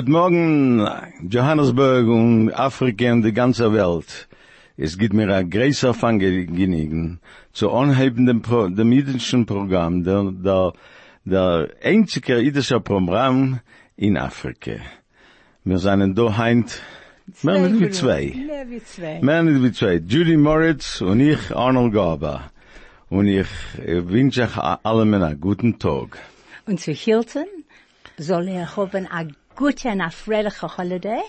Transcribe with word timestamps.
Guten 0.00 0.12
Morgen, 0.12 0.88
Johannesburg 1.28 2.08
und 2.08 2.54
Afrika 2.54 3.12
und 3.12 3.20
die 3.20 3.34
ganze 3.34 3.70
Welt. 3.70 4.28
Es 4.78 4.96
gibt 4.96 5.12
mir 5.12 5.28
ein 5.28 5.50
großer 5.50 5.92
Vergnügen 5.92 7.20
zu 7.52 7.70
anhebenden 7.70 8.40
Pro, 8.40 8.68
dem 8.68 8.92
jüdischen 8.92 9.44
Programm, 9.44 10.02
der, 10.02 10.32
der, 10.32 10.72
der 11.26 11.68
einzige 11.82 12.38
jüdische 12.38 12.80
Programm 12.80 13.60
in 13.96 14.16
Afrika. 14.16 14.76
Wir 15.64 15.78
sind 15.78 16.16
da 16.16 16.38
heint, 16.38 16.80
mehr 17.42 17.68
nicht 17.68 17.80
wie 17.80 17.90
zwei. 17.90 18.32
Mehr 18.34 18.70
wie 18.70 18.82
zwei. 18.82 19.20
Mehr 19.20 19.42
nicht 19.42 19.62
wie 19.62 19.72
zwei. 19.72 19.96
Judy 19.96 20.38
Moritz 20.38 21.02
und 21.02 21.20
ich, 21.20 21.54
Arnold 21.54 21.92
Gaber. 21.92 22.50
Und 23.10 23.26
ich 23.26 23.48
wünsche 23.76 24.44
euch 24.44 24.56
allen 24.56 25.12
einen 25.12 25.38
guten 25.38 25.78
Tag. 25.78 26.16
Und 26.64 26.80
zu 26.80 26.92
Hilton 26.92 27.44
soll 28.16 28.48
er 28.48 28.76
haben 28.76 29.06
eine 29.06 29.34
gute 29.60 29.88
und 29.88 30.00
eine 30.00 30.10
fröhliche 30.10 30.76
Holiday. 30.78 31.20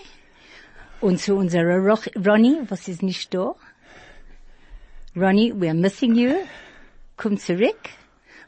Und 1.02 1.18
zu 1.20 1.34
unserer 1.36 1.78
Ro- 1.88 2.10
Ronny, 2.26 2.54
was 2.68 2.88
ist 2.88 3.02
nicht 3.02 3.34
da? 3.34 3.54
Ronny, 5.14 5.52
we're 5.52 5.74
missing 5.74 6.14
you. 6.14 6.32
Komm 7.16 7.36
zurück. 7.38 7.80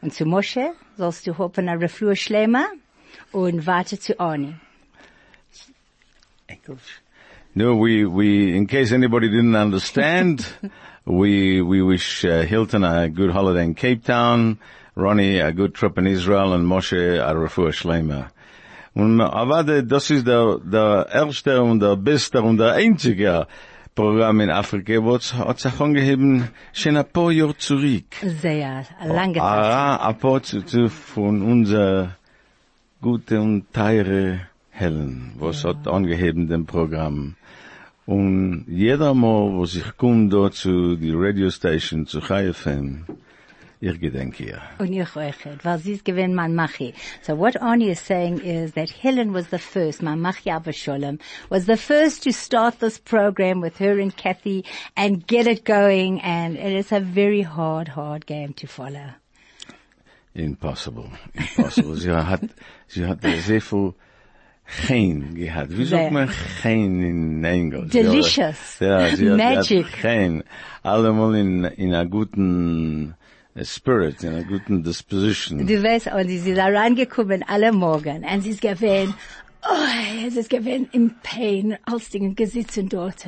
Und 0.00 0.14
zu 0.14 0.24
Moshe 0.24 0.72
sollst 0.96 1.26
du 1.26 1.36
haben 1.36 1.68
eine 1.68 1.80
Refuah 1.80 2.16
Shlema. 2.16 2.64
Und 3.32 3.66
warte 3.66 3.98
zu 3.98 4.18
Arnie. 4.18 4.54
No, 7.54 7.76
we, 7.76 8.04
we, 8.06 8.56
in 8.56 8.66
case 8.66 8.90
anybody 8.92 9.28
didn't 9.28 9.54
understand, 9.56 10.44
we, 11.04 11.60
we 11.60 11.82
wish 11.82 12.24
uh, 12.24 12.42
Hilton 12.42 12.84
a 12.84 13.08
good 13.08 13.30
holiday 13.30 13.62
in 13.64 13.74
Cape 13.74 14.02
Town, 14.04 14.58
Ronnie 14.96 15.38
a 15.40 15.52
good 15.52 15.74
trip 15.74 15.98
in 15.98 16.06
Israel, 16.06 16.52
and 16.54 16.66
Moshe 16.66 17.20
a 17.20 17.34
refuah 17.34 17.72
shlema. 17.72 18.30
Und 18.94 19.18
de- 19.18 19.82
das 19.82 20.10
ist 20.10 20.26
der, 20.26 20.58
der 20.64 21.08
erste 21.12 21.60
und 21.62 21.80
der 21.80 21.96
beste 21.96 22.40
und 22.42 22.58
der 22.58 22.74
einzige 22.74 23.46
Programm 23.94 24.40
in 24.40 24.50
Afrika, 24.50 24.94
was 25.04 25.34
hat 25.34 25.58
sich 25.60 25.80
angeheben, 25.80 26.48
schon 26.72 26.96
ein 26.96 27.04
paar 27.12 27.30
Jahre 27.32 27.56
zurück. 27.56 28.04
Sehr 28.40 28.84
lange 29.04 29.34
Zeit. 29.34 29.42
Ah, 29.42 30.08
ein 30.08 30.18
paar 30.18 30.42
zu, 30.42 30.88
von 30.88 31.42
unser 31.42 32.16
gute 33.00 33.40
und 33.40 33.72
teure 33.72 34.40
Helen, 34.70 35.32
was 35.38 35.64
hat 35.64 35.86
angeheben 35.86 36.48
dem 36.48 36.66
Programm. 36.66 37.36
Und 38.06 38.64
jeder 38.68 39.14
Mal, 39.14 39.52
wo 39.52 39.64
ich 39.64 39.96
komme 39.96 40.28
dort 40.28 40.54
zu 40.54 40.96
die 40.96 41.12
Radio 41.14 41.50
Station, 41.50 42.06
zu 42.06 42.20
Chai 42.20 42.52
FM, 42.52 43.04
ich. 43.84 44.54
Und 44.78 44.92
ich 44.92 45.16
euch, 45.16 45.34
weil 45.62 45.78
sie 45.78 45.92
ist 45.92 46.04
gewinn. 46.04 46.34
So 47.22 47.38
what 47.38 47.60
Arnie 47.60 47.90
is 47.90 48.00
saying 48.00 48.38
is 48.38 48.72
that 48.72 48.90
Helen 48.90 49.34
was 49.34 49.48
the 49.50 49.58
first, 49.58 50.02
man 50.02 50.20
Machi 50.20 50.50
Abisholem, 50.50 51.20
was 51.50 51.66
the 51.66 51.76
first 51.76 52.22
to 52.24 52.32
start 52.32 52.80
this 52.80 52.98
program 52.98 53.60
with 53.60 53.78
her 53.78 54.00
and 54.00 54.16
Kathy 54.16 54.64
and 54.96 55.26
get 55.26 55.46
it 55.46 55.64
going 55.64 56.20
and 56.22 56.56
it 56.56 56.72
is 56.72 56.92
a 56.92 57.00
very 57.00 57.42
hard, 57.42 57.88
hard 57.88 58.26
game 58.26 58.54
to 58.54 58.66
follow. 58.66 59.14
Impossible. 60.34 61.10
Impossible. 61.34 61.96
sie 62.00 62.10
hat, 62.10 62.42
sie 62.88 63.06
hat 63.06 63.20
sehr 63.22 63.60
viel 63.60 63.94
Gein 64.88 65.34
gehabt. 65.34 65.76
Wie 65.76 65.84
sagt 65.84 66.10
man 66.10 66.30
in 66.64 67.44
Englisch? 67.44 67.90
Delicious. 67.90 68.78
Ja, 68.80 69.14
sie 69.14 69.30
hat, 69.30 69.36
Magic. 69.36 69.84
Hat 69.86 70.02
Gein. 70.02 70.42
Allemal 70.82 71.34
in, 71.34 71.64
in 71.64 71.94
einer 71.94 72.06
guten 72.06 73.14
Spirit, 73.62 74.22
in 74.24 74.30
einer 74.30 74.44
guten 74.44 74.82
Disposition. 74.82 75.66
Du 75.66 75.82
weißt, 75.82 76.08
und 76.08 76.28
sie 76.28 76.36
ist 76.50 76.56
da 76.58 76.66
reingekommen 76.66 77.44
alle 77.46 77.72
Morgen 77.72 78.24
und 78.24 78.40
sie 78.42 78.50
ist 78.50 78.60
gewinn, 78.60 79.14
oh, 79.62 80.26
es 80.26 80.36
ist 80.36 80.50
gewinn 80.50 80.88
in 80.92 81.14
Pain, 81.22 81.76
als 81.84 82.10
die 82.10 82.34
gesitzen 82.34 82.88
dort. 82.88 83.26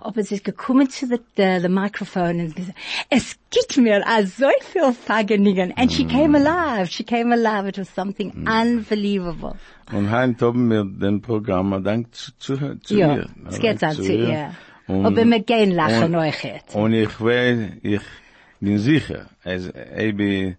Aber 0.00 0.22
sie 0.22 0.36
ist 0.36 0.44
gekommen 0.44 0.88
zu 0.88 1.06
the, 1.06 1.18
the, 1.36 1.58
the 1.60 1.68
microphone 1.68 2.40
und 2.40 2.56
gesagt, 2.56 2.78
es 3.10 3.36
gibt 3.50 3.76
mir 3.76 4.02
so 4.24 4.46
viel 4.72 4.92
Vergnügen. 4.94 5.72
And 5.76 5.92
she 5.92 6.04
came 6.06 6.34
alive, 6.38 6.90
she 6.90 7.04
came 7.04 7.32
alive, 7.34 7.68
it 7.68 7.76
was 7.78 7.94
something 7.94 8.32
unbelievable. 8.46 9.56
Und 9.92 10.10
heint 10.10 10.40
haben 10.42 10.70
wir 10.70 10.84
den 10.84 11.20
Programm 11.20 11.84
dank 11.84 12.14
zu, 12.14 12.32
zu, 12.38 12.78
zu 12.80 12.96
Ja, 12.96 13.14
ihr. 13.16 13.26
es 13.48 13.58
geht 13.60 13.82
Dank 13.82 13.98
an 13.98 14.02
zu 14.04 14.12
ihr. 14.12 14.50
Und- 14.88 15.04
Aber 15.04 15.24
wir 15.24 15.40
gehen 15.40 15.72
lachen 15.72 16.14
euch 16.16 16.42
jetzt. 16.44 16.74
Und 16.74 16.92
ich 16.94 17.20
weiß, 17.20 17.58
ich 17.82 18.00
bin 18.60 18.78
sicher, 18.78 19.26
als 19.44 19.72
Ebi, 19.96 20.56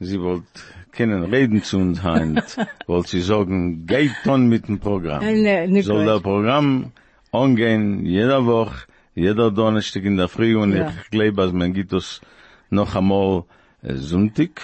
sie 0.00 0.20
wollt 0.20 0.44
können 0.92 1.24
reden 1.24 1.62
zu 1.62 1.78
uns 1.78 2.02
heint, 2.02 2.56
wollt 2.86 3.08
sie 3.08 3.22
sagen, 3.22 3.86
geht 3.86 4.12
dann 4.24 4.48
mit 4.48 4.68
dem 4.68 4.78
Programm. 4.78 5.24
Ne, 5.24 5.66
ne, 5.66 5.82
Soll 5.82 6.04
gut. 6.04 6.08
der 6.14 6.20
Programm 6.20 6.92
angehen, 7.32 8.04
jeder 8.04 8.44
Woche, 8.44 8.86
jeder 9.14 9.50
Donnerstag 9.50 10.04
in 10.04 10.16
der 10.16 10.28
Früh 10.28 10.56
und 10.56 10.74
Ja. 10.76 10.92
ich 11.02 11.10
glaube, 11.10 11.42
als 11.42 11.52
man 11.52 11.72
gibt 11.72 11.92
es 11.94 12.20
noch 12.70 12.94
einmal 12.94 13.44
äh, 13.82 13.94
Sonntag, 13.94 14.60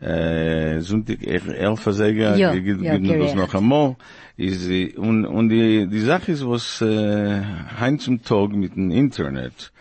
äh, 0.00 0.80
Sonntag, 0.80 1.22
elf 1.26 1.82
Säger, 1.84 2.36
Ja, 2.36 2.54
gibt 2.54 2.82
ja, 2.82 2.96
gibt 2.98 3.20
das 3.20 3.34
noch 3.34 3.54
einmal. 3.54 3.96
Ist, 4.36 4.68
und, 4.96 5.26
und 5.26 5.48
die, 5.50 5.86
die 5.88 6.00
Sache 6.00 6.32
ist, 6.32 6.46
was, 6.46 6.80
äh, 6.80 7.40
heim 7.80 7.98
zum 7.98 8.22
Tag 8.22 8.50
mit 8.50 8.74
dem 8.76 8.90
Internet, 8.90 9.72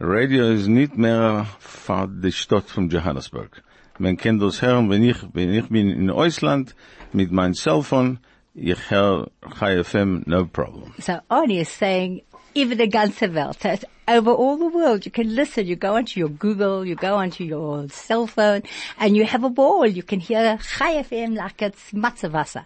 Radio 0.00 0.48
ist 0.50 0.68
nicht 0.68 0.96
mehr 0.96 1.46
für 1.58 2.06
die 2.08 2.30
Stadt 2.30 2.70
von 2.70 2.88
Johannesburg. 2.88 3.64
Man 3.98 4.16
kann 4.16 4.38
das 4.38 4.62
hören, 4.62 4.88
wenn 4.90 5.02
ich, 5.02 5.16
wenn 5.32 5.52
ich 5.52 5.68
bin 5.68 5.90
in 5.90 6.08
Ausland 6.08 6.76
mit 7.12 7.32
meinem 7.32 7.54
Cellphone, 7.54 8.20
ich 8.54 8.90
höre 8.90 9.28
Chai 9.58 9.82
FM, 9.82 10.22
no 10.26 10.46
problem. 10.46 10.94
So 10.98 11.18
Arnie 11.28 11.62
is 11.62 11.68
saying, 11.68 12.22
over 12.54 12.76
the 12.76 12.88
ganze 12.88 13.34
Welt, 13.34 13.58
over 14.06 14.30
all 14.30 14.56
the 14.56 14.68
world, 14.68 15.04
you 15.04 15.10
can 15.10 15.34
listen, 15.34 15.66
you 15.66 15.74
go 15.74 15.96
onto 15.96 16.20
your 16.20 16.28
Google, 16.28 16.86
you 16.86 16.94
go 16.94 17.16
onto 17.16 17.42
your 17.42 17.88
cell 17.88 18.28
phone, 18.28 18.62
and 19.00 19.16
you 19.16 19.24
have 19.24 19.42
a 19.42 19.50
ball. 19.50 19.84
You 19.84 20.04
can 20.04 20.20
hear 20.20 20.58
Chai 20.58 21.02
FM 21.02 21.34
like 21.34 21.60
it's 21.60 21.90
Matzewasser. 21.90 22.64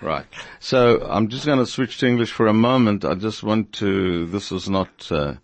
Right. 0.00 0.26
So 0.58 1.00
I'm 1.08 1.28
just 1.28 1.46
going 1.46 1.60
to 1.60 1.66
switch 1.66 1.98
to 1.98 2.08
English 2.08 2.32
for 2.32 2.48
a 2.48 2.52
moment. 2.52 3.04
I 3.04 3.14
just 3.14 3.44
want 3.44 3.72
to, 3.74 4.26
this 4.26 4.50
is 4.50 4.68
not, 4.68 4.90
uh, 5.12 5.34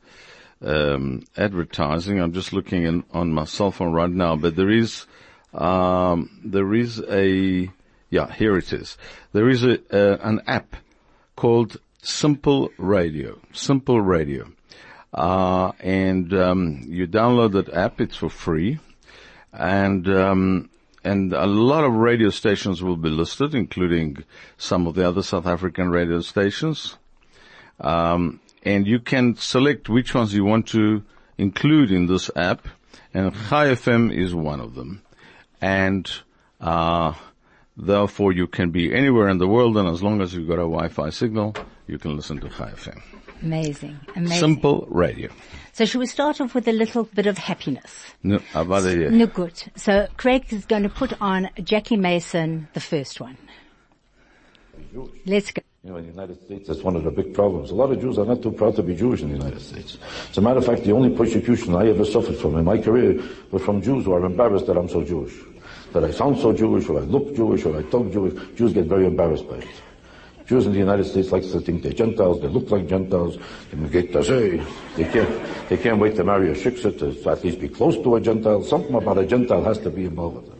um, 0.63 1.25
advertising. 1.37 2.21
I'm 2.21 2.33
just 2.33 2.53
looking 2.53 2.85
in, 2.85 3.05
on 3.13 3.33
my 3.33 3.45
cell 3.45 3.71
phone 3.71 3.93
right 3.93 4.11
now, 4.11 4.37
but 4.37 4.57
there 4.57 4.71
is, 4.71 5.07
um, 5.55 6.41
there 6.45 6.75
is 6.75 7.03
a, 7.09 7.71
yeah, 8.11 8.33
here 8.33 8.57
it 8.57 8.73
is. 8.73 8.97
There 9.33 9.49
is 9.49 9.65
a, 9.65 9.79
uh, 9.93 10.19
an 10.23 10.43
app 10.47 10.77
called 11.37 11.79
Simple 12.03 12.71
Radio. 12.79 13.39
Simple 13.53 14.01
Radio. 14.01 14.51
Uh, 15.13 15.73
and, 15.81 16.33
um, 16.35 16.83
you 16.87 17.07
download 17.07 17.53
that 17.53 17.73
app. 17.73 18.01
It's 18.01 18.17
for 18.17 18.29
free 18.29 18.79
and 19.53 20.09
um, 20.09 20.71
and 21.05 21.33
a 21.33 21.47
lot 21.47 21.85
of 21.85 21.93
radio 21.95 22.31
stations 22.31 22.83
will 22.83 22.97
be 22.97 23.09
listed, 23.09 23.55
including 23.55 24.25
some 24.57 24.87
of 24.87 24.95
the 24.95 25.07
other 25.07 25.23
South 25.23 25.47
African 25.47 25.91
radio 25.91 26.21
stations. 26.21 26.97
Um, 27.81 28.41
and 28.62 28.87
you 28.87 28.99
can 29.00 29.37
select 29.37 29.88
which 29.88 30.14
ones 30.14 30.34
you 30.34 30.44
want 30.44 30.69
to 30.69 31.02
include 31.37 31.90
in 31.93 32.06
this 32.06 32.31
app, 32.37 32.66
and 33.14 33.32
Chai 33.49 33.69
FM 33.69 34.12
is 34.12 34.34
one 34.34 34.60
of 34.60 34.75
them. 34.75 35.02
And 35.60 36.10
uh, 36.60 37.14
therefore, 37.76 38.32
you 38.32 38.46
can 38.46 38.70
be 38.70 38.94
anywhere 38.94 39.28
in 39.28 39.38
the 39.38 39.49
world, 39.49 39.76
and 39.76 39.88
as 39.88 40.02
long 40.02 40.20
as 40.20 40.34
you've 40.34 40.49
got 40.49 40.55
a 40.55 40.69
Wi-Fi 40.69 41.10
signal, 41.10 41.55
you 41.87 41.99
can 41.99 42.16
listen 42.16 42.38
to 42.40 42.49
Chai 42.49 42.70
FM. 42.72 43.00
Amazing, 43.43 43.99
amazing. 44.16 44.38
Simple 44.38 44.87
radio. 44.90 45.31
So 45.72 45.84
should 45.84 46.00
we 46.00 46.06
start 46.06 46.40
off 46.40 46.56
with 46.56 46.66
a 46.66 46.72
little 46.72 47.05
bit 47.05 47.26
of 47.26 47.38
happiness? 47.38 48.05
No, 48.25 48.40
aber 48.52 48.81
der- 48.81 49.10
No 49.10 49.26
good. 49.26 49.62
So 49.76 50.08
Craig 50.16 50.52
is 50.52 50.64
going 50.66 50.82
to 50.82 50.88
put 50.88 51.12
on 51.20 51.49
Jackie 51.62 51.96
Mason, 51.96 52.66
the 52.75 52.81
first 52.81 53.20
one. 53.20 53.37
Let's 55.26 55.50
go. 55.50 55.62
You 55.85 55.90
know, 55.90 55.96
in 55.96 56.06
the 56.06 56.11
United 56.11 56.43
States, 56.43 56.69
that's 56.69 56.82
one 56.82 56.96
of 56.96 57.05
the 57.05 57.11
big 57.11 57.35
problems. 57.35 57.70
A 57.70 57.75
lot 57.75 57.93
of 57.93 58.00
Jews 58.00 58.19
are 58.19 58.25
not 58.25 58.43
too 58.43 58.50
proud 58.50 58.76
to 58.76 58.82
be 58.82 58.96
Jewish 58.96 59.23
in 59.23 59.29
the 59.29 59.37
United 59.37 59.61
States. 59.61 59.96
As 60.31 60.37
a 60.37 60.40
matter 60.40 60.58
of 60.58 60.67
fact, 60.67 60.85
the 60.85 60.93
only 60.93 61.17
persecution 61.17 61.75
I 61.75 61.88
ever 61.88 62.05
suffered 62.05 62.37
from 62.37 62.56
in 62.56 62.64
my 62.64 62.79
career 62.79 63.23
was 63.50 63.62
from 63.62 63.81
Jews 63.81 64.05
who 64.05 64.12
are 64.12 64.25
embarrassed 64.25 64.67
that 64.67 64.76
I'm 64.76 64.88
so 64.88 65.05
Jewish. 65.05 65.35
That 65.93 66.05
I 66.05 66.11
sound 66.11 66.38
so 66.38 66.52
Jewish, 66.52 66.88
or 66.88 66.99
I 66.99 67.05
look 67.05 67.35
Jewish, 67.35 67.64
or 67.64 67.79
I 67.79 67.82
talk 67.85 68.12
Jewish. 68.12 68.35
Jews 68.56 68.73
get 68.73 68.87
very 68.87 69.06
embarrassed 69.06 69.49
by 69.49 69.58
it. 69.58 69.69
Jews 70.46 70.67
in 70.67 70.73
the 70.73 70.79
United 70.79 71.05
States 71.05 71.31
like 71.31 71.43
to 71.43 71.61
think 71.61 71.82
they're 71.82 71.93
Gentiles, 71.93 72.41
they 72.41 72.49
look 72.49 72.70
like 72.70 72.88
Gentiles, 72.88 73.37
they 73.70 73.88
get 73.88 74.12
to 74.14 74.25
say, 74.25 74.56
they 74.96 75.05
can't, 75.05 75.69
they 75.69 75.76
can't 75.76 76.00
wait 76.00 76.17
to 76.17 76.25
marry 76.25 76.50
a 76.50 76.55
shiksa 76.55 76.99
to 76.99 77.31
at 77.31 77.44
least 77.44 77.61
be 77.61 77.69
close 77.69 77.96
to 77.96 78.17
a 78.17 78.20
Gentile. 78.20 78.64
Something 78.64 78.94
about 78.94 79.19
a 79.19 79.26
Gentile 79.26 79.62
has 79.62 79.79
to 79.81 79.91
be 79.91 80.06
involved 80.06 80.37
with 80.37 80.46
them. 80.49 80.58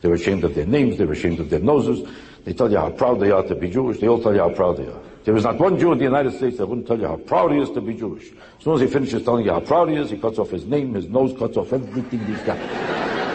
They're 0.00 0.14
ashamed 0.14 0.44
of 0.44 0.54
their 0.54 0.64
names, 0.64 0.96
they're 0.96 1.12
ashamed 1.12 1.40
of 1.40 1.50
their 1.50 1.60
noses. 1.60 2.08
They 2.44 2.52
tell 2.52 2.70
you 2.70 2.78
how 2.78 2.90
proud 2.90 3.20
they 3.20 3.30
are 3.30 3.42
to 3.42 3.54
be 3.54 3.70
Jewish, 3.70 3.98
they 3.98 4.08
all 4.08 4.22
tell 4.22 4.34
you 4.34 4.40
how 4.40 4.50
proud 4.50 4.78
they 4.78 4.86
are. 4.86 5.00
There 5.24 5.36
is 5.36 5.44
not 5.44 5.58
one 5.58 5.78
Jew 5.78 5.92
in 5.92 5.98
the 5.98 6.04
United 6.04 6.32
States 6.34 6.56
that 6.58 6.66
wouldn't 6.66 6.86
tell 6.86 6.98
you 6.98 7.06
how 7.06 7.16
proud 7.16 7.52
he 7.52 7.58
is 7.58 7.70
to 7.70 7.80
be 7.80 7.94
Jewish. 7.94 8.30
As 8.58 8.64
soon 8.64 8.74
as 8.74 8.80
he 8.80 8.86
finishes 8.86 9.22
telling 9.24 9.44
you 9.44 9.52
how 9.52 9.60
proud 9.60 9.90
he 9.90 9.96
is, 9.96 10.10
he 10.10 10.16
cuts 10.16 10.38
off 10.38 10.50
his 10.50 10.64
name, 10.64 10.94
his 10.94 11.06
nose, 11.08 11.38
cuts 11.38 11.56
off 11.56 11.72
everything 11.72 12.24
he's 12.24 12.40
got. 12.42 12.58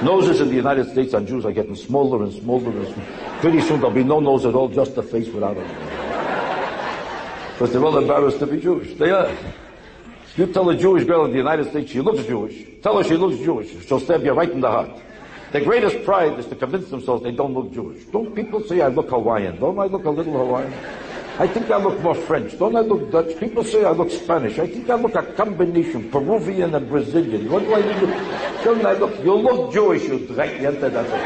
Noses 0.04 0.42
in 0.42 0.50
the 0.50 0.56
United 0.56 0.90
States 0.90 1.14
on 1.14 1.28
Jews 1.28 1.46
are 1.46 1.52
getting 1.52 1.76
smaller 1.76 2.24
and 2.24 2.34
smaller 2.34 2.72
and 2.72 2.94
smaller. 2.94 3.40
Pretty 3.40 3.62
soon 3.62 3.80
there'll 3.80 3.96
be 3.96 4.04
no 4.04 4.20
nose 4.20 4.46
at 4.46 4.56
all, 4.56 4.68
just 4.70 4.98
a 4.98 5.04
face 5.04 5.28
without 5.30 5.56
a 5.56 5.62
nose. 5.62 5.94
Because 7.54 7.72
they're 7.72 7.86
all 7.86 7.98
embarrassed 7.98 8.40
to 8.40 8.48
be 8.48 8.60
Jewish. 8.60 8.96
They 8.96 9.12
are. 9.12 9.32
You 10.36 10.48
tell 10.48 10.68
a 10.70 10.76
Jewish 10.76 11.06
girl 11.06 11.26
in 11.26 11.32
the 11.32 11.38
United 11.38 11.70
States 11.70 11.92
she 11.92 12.02
looks 12.02 12.26
Jewish. 12.26 12.66
Tell 12.82 12.98
her 12.98 13.04
she 13.04 13.16
looks 13.16 13.38
Jewish. 13.38 13.86
She'll 13.86 14.00
stab 14.00 14.24
you 14.24 14.32
right 14.32 14.50
in 14.50 14.62
the 14.62 14.72
heart. 14.72 14.90
Their 15.54 15.64
greatest 15.64 16.04
pride 16.04 16.40
is 16.40 16.48
to 16.48 16.56
convince 16.56 16.90
themselves 16.90 17.22
they 17.22 17.32
don't 17.32 17.54
look 17.54 17.72
Jewish. 17.72 18.06
Don't 18.06 18.34
people 18.34 18.64
say 18.64 18.82
I 18.82 18.88
look 18.88 19.12
Hawaiian? 19.12 19.60
Don't 19.60 19.78
I 19.78 19.86
look 19.86 20.04
a 20.06 20.10
little 20.10 20.34
Hawaiian? 20.34 20.74
I 21.38 21.46
think 21.46 21.70
I 21.70 21.78
look 21.78 22.00
more 22.02 22.16
French. 22.16 22.58
Don't 22.58 22.76
I 22.76 22.80
look 22.80 23.12
Dutch? 23.12 23.40
People 23.40 23.64
say 23.64 23.86
I 23.86 23.92
look 23.92 24.10
Spanish. 24.10 24.58
I 24.58 24.66
think 24.66 24.90
I 24.90 24.96
look 24.96 25.14
a 25.14 25.22
combination, 25.34 26.10
Peruvian 26.10 26.74
and 26.74 26.90
Brazilian. 26.90 27.52
What 27.52 27.66
do 27.66 27.74
I 27.76 27.82
look? 27.82 28.64
Don't 28.64 28.84
I 28.84 28.94
look? 28.94 29.24
You 29.24 29.36
look 29.36 29.72
Jewish, 29.72 30.06
you 30.06 30.18
dreckjente. 30.26 30.92
That's 30.92 31.12
what 31.12 31.22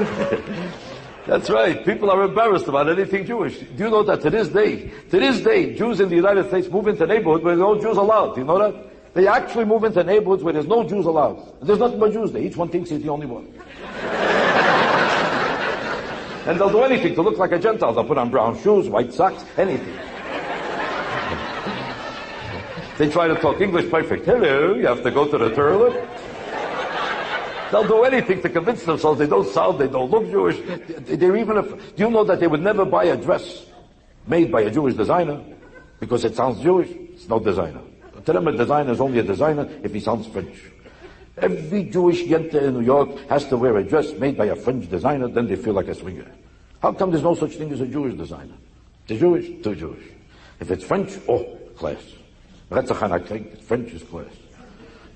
you 0.00 0.64
look. 0.66 0.96
That's 1.26 1.50
right. 1.50 1.84
People 1.84 2.10
are 2.10 2.22
embarrassed 2.22 2.68
about 2.68 2.88
anything 2.88 3.26
Jewish. 3.26 3.58
Do 3.58 3.84
you 3.84 3.90
know 3.90 4.04
that 4.04 4.22
to 4.22 4.30
this 4.30 4.48
day, 4.48 4.92
to 5.10 5.18
this 5.18 5.40
day, 5.40 5.74
Jews 5.74 5.98
in 5.98 6.08
the 6.08 6.14
United 6.14 6.46
States 6.48 6.68
move 6.68 6.86
into 6.86 7.04
neighborhoods 7.04 7.42
where 7.42 7.56
no 7.56 7.80
Jews 7.80 7.96
allowed. 7.96 8.34
Do 8.34 8.42
you 8.42 8.46
know 8.46 8.58
that? 8.58 9.12
They 9.12 9.26
actually 9.26 9.64
move 9.64 9.82
into 9.82 10.04
neighborhoods 10.04 10.44
where 10.44 10.52
there's 10.52 10.68
no 10.68 10.88
Jews 10.88 11.04
allowed. 11.04 11.60
There's 11.62 11.80
nothing 11.80 11.98
but 11.98 12.12
Jews 12.12 12.30
there. 12.30 12.42
Each 12.42 12.56
one 12.56 12.68
thinks 12.68 12.90
he's 12.90 13.02
the 13.02 13.08
only 13.08 13.26
one. 13.26 13.46
and 16.46 16.60
they'll 16.60 16.70
do 16.70 16.82
anything 16.82 17.16
to 17.16 17.22
look 17.22 17.38
like 17.38 17.50
a 17.50 17.58
Gentile. 17.58 17.92
They'll 17.92 18.04
put 18.04 18.18
on 18.18 18.30
brown 18.30 18.62
shoes, 18.62 18.88
white 18.88 19.12
socks, 19.12 19.44
anything. 19.56 19.94
they 22.98 23.10
try 23.10 23.26
to 23.26 23.34
talk 23.36 23.60
English 23.60 23.90
perfect. 23.90 24.26
Hello, 24.26 24.74
you 24.74 24.86
have 24.86 25.02
to 25.02 25.10
go 25.10 25.26
to 25.26 25.38
the 25.38 25.50
toilet. 25.50 26.08
They'll 27.70 27.86
do 27.86 28.04
anything 28.04 28.42
to 28.42 28.48
convince 28.48 28.84
themselves 28.84 29.18
they 29.18 29.26
don't 29.26 29.48
sound, 29.48 29.78
they 29.78 29.88
don't 29.88 30.10
look 30.10 30.30
Jewish. 30.30 30.58
They're 31.00 31.36
even, 31.36 31.56
do 31.56 31.78
you 31.96 32.10
know 32.10 32.24
that 32.24 32.40
they 32.40 32.46
would 32.46 32.62
never 32.62 32.84
buy 32.84 33.04
a 33.04 33.16
dress 33.16 33.66
made 34.26 34.52
by 34.52 34.62
a 34.62 34.70
Jewish 34.70 34.94
designer 34.94 35.40
because 36.00 36.24
it 36.24 36.34
sounds 36.36 36.60
Jewish? 36.60 36.88
It's 36.90 37.28
no 37.28 37.38
designer. 37.38 37.80
To 38.24 38.32
them, 38.32 38.48
a 38.48 38.52
designer 38.52 38.92
is 38.92 39.00
only 39.00 39.18
a 39.18 39.22
designer 39.22 39.68
if 39.82 39.92
he 39.92 40.00
sounds 40.00 40.26
French. 40.26 40.56
Every 41.38 41.84
Jewish 41.84 42.22
yenta 42.22 42.62
in 42.62 42.74
New 42.74 42.80
York 42.80 43.28
has 43.28 43.46
to 43.48 43.56
wear 43.56 43.76
a 43.76 43.84
dress 43.84 44.12
made 44.12 44.36
by 44.36 44.46
a 44.46 44.56
French 44.56 44.88
designer, 44.88 45.28
then 45.28 45.46
they 45.46 45.56
feel 45.56 45.74
like 45.74 45.88
a 45.88 45.94
swinger. 45.94 46.30
How 46.80 46.92
come 46.92 47.10
there's 47.10 47.22
no 47.22 47.34
such 47.34 47.52
thing 47.52 47.72
as 47.72 47.80
a 47.80 47.86
Jewish 47.86 48.14
designer? 48.14 48.54
The 49.06 49.18
Jewish, 49.18 49.62
too 49.62 49.74
Jewish. 49.74 50.04
If 50.60 50.70
it's 50.70 50.84
French, 50.84 51.12
oh, 51.28 51.44
class. 51.76 52.02
That's 52.70 52.90
a 52.90 52.94
hang 52.94 53.56
French 53.60 53.92
is 53.92 54.02
class. 54.02 54.26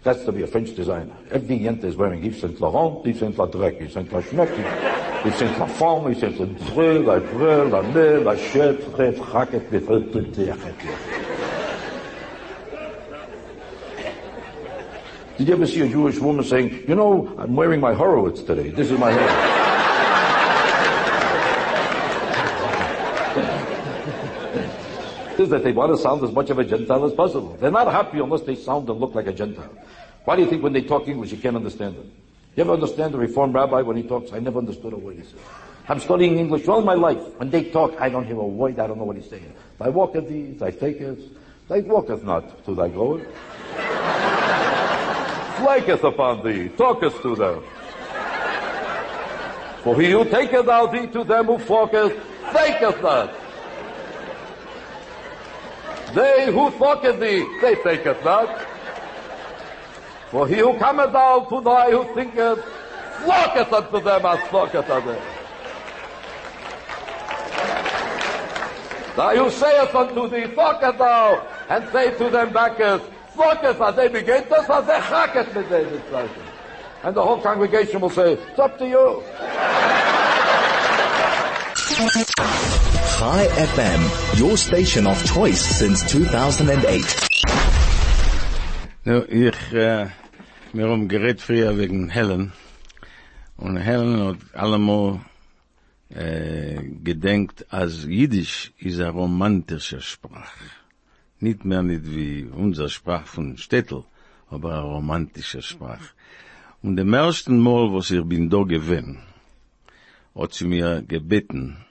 That's 0.03 0.25
to 0.25 0.33
be 0.33 0.43
a 0.43 0.47
French 0.47 0.75
designer. 0.75 1.15
Every 1.31 1.59
yent 1.59 1.85
is 1.85 1.95
wearing 1.95 2.25
Yves 2.25 2.41
Saint 2.41 2.59
Laurent, 2.61 3.07
Yves 3.07 3.21
Saint 3.21 3.37
Laudrec, 3.37 3.83
Yves 3.83 3.93
Saint 3.93 4.09
Lachmec, 4.09 4.49
Yves 5.27 5.39
Saint 5.39 5.59
Lafont, 5.59 6.11
Yves 6.11 6.21
Saint 6.21 6.67
Dreux, 6.69 7.03
la 7.05 7.19
Breu, 7.19 7.69
la 7.69 7.83
Me, 7.83 8.25
la 8.25 8.35
Chef, 8.35 8.77
Rêve, 8.97 9.21
Racket, 9.35 9.71
Befel, 9.71 10.01
Tulte, 10.05 10.57
Did 15.37 15.49
you 15.49 15.55
ever 15.55 15.67
see 15.67 15.81
a 15.83 15.89
Jewish 15.89 16.19
woman 16.19 16.45
saying, 16.45 16.85
you 16.89 16.95
know, 16.95 17.35
I'm 17.39 17.55
wearing 17.55 17.81
my 17.81 17.95
Horowitz 17.95 18.43
today. 18.43 18.71
This 18.71 18.91
is 18.91 18.99
my 18.99 19.11
hair. 19.11 19.50
That 25.51 25.63
they 25.63 25.73
want 25.73 25.93
to 25.95 25.99
sound 25.99 26.23
as 26.25 26.33
much 26.33 26.51
of 26.51 26.59
a 26.59 26.65
Gentile 26.65 27.05
as 27.05 27.13
possible. 27.13 27.57
They're 27.61 27.71
not 27.71 27.91
happy 27.93 28.19
unless 28.19 28.43
they 28.43 28.57
sound 28.57 28.89
and 28.89 28.99
look 28.99 29.15
like 29.15 29.27
a 29.27 29.33
Gentile. 29.33 29.71
Why 30.25 30.37
do 30.37 30.43
you 30.43 30.49
think 30.49 30.63
when 30.63 30.73
they 30.73 30.83
talk 30.83 31.09
English 31.09 31.33
you 31.33 31.39
can't 31.39 31.57
understand 31.57 31.97
them? 31.97 32.11
You 32.57 32.65
ever 32.65 32.73
understand 32.73 33.15
a 33.15 33.19
Reformed 33.19 33.55
rabbi 33.55 33.83
when 33.83 33.97
he 33.97 34.03
talks? 34.03 34.33
I 34.33 34.41
never 34.41 34.59
understood 34.59 34.93
a 34.93 34.97
word 34.97 35.17
he 35.17 35.23
says. 35.23 35.41
I'm 35.89 36.01
studying 36.01 36.39
English 36.39 36.69
all 36.69 36.83
my 36.83 36.95
life. 36.95 37.19
When 37.39 37.51
they 37.51 37.65
talk, 37.65 38.01
I 38.01 38.09
don't 38.09 38.25
hear 38.25 38.37
a 38.37 38.47
word. 38.47 38.79
I 38.79 38.87
don't 38.87 38.99
know 38.99 39.05
what 39.05 39.17
he's 39.17 39.29
saying. 39.29 39.53
I 39.81 39.89
walk 39.89 40.15
at 40.17 40.29
these, 40.29 40.61
I 40.63 40.71
take 40.71 41.01
it. 41.01 41.19
Thy 41.69 41.81
walketh 41.81 42.25
not 42.25 42.65
to 42.65 42.75
thy 42.75 42.89
goer. 42.89 43.27
Flaketh 45.57 46.05
upon 46.13 46.45
thee, 46.45 46.69
talketh 46.69 47.23
to 47.23 47.35
them. 47.35 47.63
For 49.83 50.01
he 50.01 50.11
who 50.11 50.25
taketh 50.25 50.69
out 50.69 50.93
thee 50.93 51.07
to 51.07 51.25
them 51.25 51.47
who 51.47 51.59
flocketh, 51.59 52.13
faketh 52.53 53.03
not. 53.03 53.35
They 56.15 56.53
who 56.53 56.71
flocketh 56.73 57.21
thee, 57.21 57.47
they 57.61 57.77
taketh 57.77 58.25
not. 58.25 58.67
For 60.31 60.47
he 60.49 60.57
who 60.57 60.77
cometh 60.79 61.15
out 61.15 61.49
to 61.51 61.61
thy 61.61 61.91
who 61.91 62.05
thinketh, 62.15 62.65
flocketh 63.25 63.73
unto 63.73 64.01
them 64.01 64.27
as 64.27 64.49
flocketh 64.49 64.91
unto 64.91 65.13
them. 65.13 65.23
Thou 69.17 69.37
who 69.37 69.51
sayest 69.51 69.95
unto 69.95 70.29
thee, 70.29 70.47
flocketh 70.55 70.99
thou, 70.99 71.47
and 71.69 71.89
say 71.93 72.17
to 72.17 72.31
them 72.31 72.53
backeth, 72.53 73.03
flocketh 73.35 73.81
as 73.81 73.97
they 73.97 74.09
begin 74.09 74.45
to, 74.45 74.75
as 74.75 74.87
they 74.87 75.01
chacket 75.09 75.55
with 75.55 75.69
their 75.69 75.85
displeasure. 75.89 76.43
And 77.03 77.15
the 77.15 77.23
whole 77.23 77.41
congregation 77.41 78.01
will 78.01 78.11
say, 78.11 78.33
it's 78.33 78.59
up 78.59 78.79
to 78.79 78.87
you. 78.87 79.23
High 83.21 83.49
FM, 83.49 84.01
your 84.41 84.57
station 84.57 85.07
of 85.07 85.23
choice 85.27 85.61
since 85.61 86.03
2008. 86.07 87.05
Nu, 89.05 89.25
ich, 89.29 89.75
äh, 89.75 90.09
mir 90.73 90.89
um 90.89 91.07
gerät 91.07 91.43
früher 91.43 91.77
wegen 91.77 92.09
Helen. 92.09 92.53
Und 93.59 93.77
Helen 93.77 94.25
hat 94.27 94.39
allemal, 94.55 95.21
äh, 96.09 96.83
gedenkt, 97.05 97.67
als 97.69 98.05
Jiddisch 98.07 98.73
ist 98.79 99.01
eine 99.01 99.11
romantische 99.11 100.01
Sprache. 100.01 100.71
Nicht 101.41 101.67
mehr 101.67 101.83
nicht 101.83 102.07
wie 102.07 102.45
unsere 102.45 102.89
Sprache 102.89 103.27
von 103.27 103.59
Städtel, 103.59 104.05
aber 104.49 104.73
eine 104.79 104.85
romantische 104.95 105.61
Sprache. 105.61 106.09
Und 106.83 106.97
dem 106.97 107.13
ersten 107.13 107.59
Mal, 107.59 107.91
wo 107.91 107.99
ich 107.99 108.25
bin 108.25 108.49
da 108.49 108.63
gewesen, 108.63 109.19
hat 110.35 110.55
sie 110.55 110.65
mir 110.65 111.03
gebeten, 111.07 111.85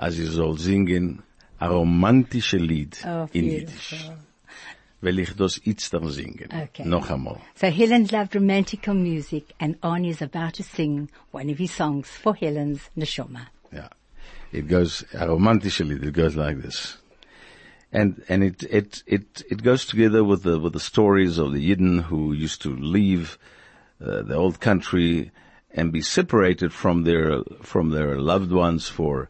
als 0.00 0.18
ich 0.18 0.30
soll 0.30 0.58
singen, 0.58 1.22
ein 1.58 1.70
romantische 1.70 2.56
Lied 2.56 2.96
Oh, 3.06 3.28
in. 3.32 3.44
Jiddisch. 3.44 4.10
Will 5.02 5.18
ich 5.18 5.34
das 5.34 5.60
jetzt 5.64 5.92
dann 5.94 6.08
singen? 6.10 6.48
Okay. 6.52 6.84
Noch 6.84 7.10
einmal. 7.10 7.38
So 7.54 7.66
Helen 7.68 8.06
loved 8.10 8.34
romantical 8.34 8.94
music 8.94 9.54
and 9.58 9.76
Arnie 9.82 10.10
is 10.10 10.22
about 10.22 10.54
to 10.54 10.62
sing 10.62 11.08
one 11.32 11.50
of 11.50 11.58
his 11.58 11.70
songs 11.72 12.06
for 12.08 12.34
Helen's 12.34 12.80
Neshama. 12.96 13.46
Yeah. 13.72 13.88
It 14.52 14.68
goes, 14.68 15.04
a 15.14 15.26
romantische 15.26 15.86
Lied, 15.86 16.04
it 16.04 16.12
goes 16.14 16.34
like 16.36 16.60
this. 16.62 16.96
And, 17.92 18.22
and 18.28 18.42
it, 18.42 18.62
it, 18.64 19.02
it, 19.06 19.42
it 19.50 19.62
goes 19.62 19.84
together 19.84 20.22
with 20.24 20.42
the, 20.44 20.58
with 20.58 20.72
the 20.74 20.80
stories 20.80 21.38
of 21.38 21.52
the 21.52 21.70
Yidden 21.74 22.02
who 22.04 22.32
used 22.32 22.62
to 22.62 22.74
leave 22.74 23.38
uh, 24.04 24.22
the 24.22 24.34
old 24.34 24.60
country 24.60 25.30
and 25.72 25.92
be 25.92 26.00
separated 26.00 26.72
from 26.72 27.04
their, 27.04 27.42
from 27.62 27.90
their 27.90 28.18
loved 28.18 28.52
ones 28.52 28.88
for, 28.88 29.28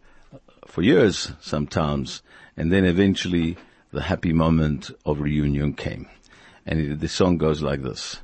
for 0.71 0.83
years 0.83 1.33
sometimes. 1.41 2.23
And 2.57 2.73
then 2.73 2.85
eventually 2.85 3.57
the 3.93 4.03
happy 4.03 4.33
moment 4.33 4.91
of 5.05 5.21
reunion 5.21 5.75
came. 5.75 6.09
And 6.67 7.01
the 7.01 7.09
song 7.09 7.39
goes 7.39 7.63
like 7.63 7.83
this. 7.83 8.21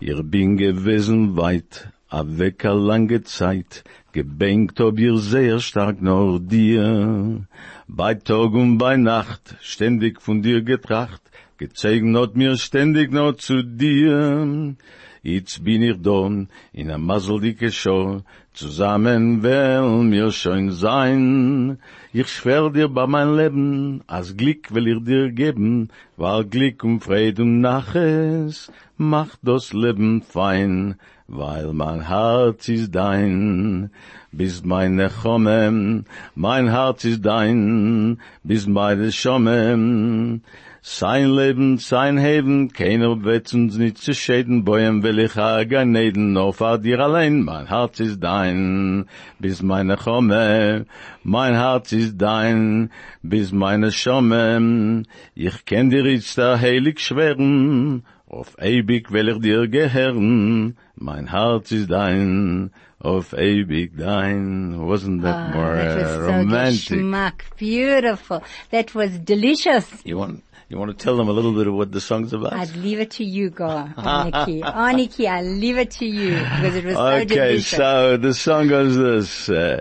Ihr 0.00 0.22
bin 0.22 0.56
gewesen 0.56 1.36
weit, 1.36 1.88
a 2.10 2.24
weg 2.24 2.64
lange 2.64 3.22
Zeit, 3.24 3.84
gebenkt 4.12 4.80
ob 4.80 4.98
ihr 4.98 5.18
sehr 5.18 5.60
stark 5.60 6.00
nur 6.00 6.40
dir. 6.40 7.46
Bei 7.86 8.14
Tag 8.14 8.52
und 8.52 8.78
bei 8.78 8.96
Nacht, 8.96 9.56
ständig 9.60 10.22
von 10.22 10.42
dir 10.42 10.62
getracht, 10.62 11.20
gezogen 11.58 12.16
hat 12.16 12.36
mir 12.36 12.56
ständig 12.56 13.12
nur 13.12 13.36
zu 13.36 13.62
dir. 13.62 14.76
Jetzt 15.22 15.62
bin 15.64 15.82
ich 15.82 16.00
da, 16.00 16.30
in 16.72 16.90
a 16.90 16.96
maseldicke 16.96 17.70
Show, 17.70 18.22
zusammen 18.52 19.42
wollen 19.42 20.10
wir 20.12 20.30
schön 20.32 20.70
sein. 20.72 21.78
Ich 22.12 22.28
schwör 22.28 22.70
dir 22.70 22.88
bei 22.88 23.06
mein 23.06 23.36
Leben, 23.36 24.02
als 24.06 24.36
Glück 24.36 24.74
will 24.74 24.88
ich 24.88 25.04
dir 25.04 25.30
geben, 25.30 25.88
weil 26.16 26.44
Glück 26.44 26.82
und 26.84 27.00
Fried 27.00 27.38
und 27.40 27.60
Naches 27.60 28.72
macht 28.96 29.38
das 29.42 29.72
Leben 29.72 30.22
fein, 30.22 30.96
weil 31.28 31.72
mein 31.72 32.06
Herz 32.08 32.68
ist 32.68 32.94
dein. 32.94 33.90
Bist 34.32 34.64
meine 34.64 35.10
Chomem, 35.10 36.04
mein 36.34 36.68
Herz 36.68 37.04
ist 37.04 37.24
dein, 37.24 38.20
bist 38.44 38.68
meine 38.68 39.10
Schomem. 39.10 40.42
Sein 40.82 41.30
Leben, 41.30 41.76
sein 41.76 42.16
Heben, 42.16 42.72
keiner 42.72 43.22
wird 43.22 43.52
uns 43.52 43.76
nicht 43.76 43.98
zu 43.98 44.14
schäden, 44.14 44.64
boyen 44.64 45.02
will 45.02 45.18
ich 45.18 45.36
aganeden, 45.36 46.32
nur 46.32 46.54
vor 46.54 46.78
dir 46.78 47.00
allein, 47.00 47.42
mein 47.42 47.66
Herz 47.66 48.00
ist 48.00 48.20
dein, 48.20 49.04
bis 49.38 49.60
meine 49.60 49.98
Chome, 49.98 50.86
mein 51.22 51.52
Herz 51.54 51.92
ist 51.92 52.16
dein, 52.16 52.90
bis 53.22 53.52
meine 53.52 53.92
Schome, 53.92 55.02
ich 55.34 55.66
kenn 55.66 55.90
dir 55.90 56.06
jetzt 56.10 56.38
der 56.38 56.58
heilig 56.58 56.98
schweren, 57.00 58.02
Auf 58.26 58.56
ewig 58.60 59.10
will 59.12 59.28
ich 59.28 59.40
dir 59.40 59.66
gehören, 59.68 60.76
mein 60.94 61.26
Herz 61.30 61.72
ist 61.72 61.90
dein, 61.90 62.70
auf 63.00 63.32
ewig 63.32 63.96
dein. 63.98 64.76
Wasn't 64.78 65.22
that 65.22 65.52
more 65.52 65.72
Ah, 65.72 65.76
that 65.76 65.96
was 65.96 66.10
uh, 66.10 66.14
so 66.14 66.30
romantic? 66.30 66.98
geschmack. 66.98 67.44
Beautiful. 67.58 68.40
That 68.70 68.94
was 68.94 69.18
delicious. 69.24 69.86
You 70.04 70.18
want, 70.18 70.42
you 70.70 70.78
want 70.78 70.96
to 70.96 71.04
tell 71.04 71.16
them 71.16 71.28
a 71.28 71.32
little 71.32 71.52
bit 71.52 71.66
of 71.66 71.74
what 71.74 71.90
the 71.92 72.00
song's 72.00 72.32
about? 72.32 72.52
I'd 72.52 72.76
leave 72.76 73.00
it 73.00 73.10
to 73.12 73.24
you, 73.24 73.50
go, 73.50 73.66
Aniki. 73.96 74.60
Aniki, 74.62 75.26
I 75.28 75.42
leave 75.42 75.78
it 75.78 75.90
to 75.92 76.06
you 76.06 76.34
because 76.38 76.76
it 76.76 76.84
was 76.84 76.94
so 76.94 77.06
Okay, 77.06 77.26
delicious. 77.26 77.70
so 77.70 78.16
the 78.16 78.32
song 78.34 78.68
goes 78.68 78.96
this. 78.96 79.48
Uh, 79.48 79.80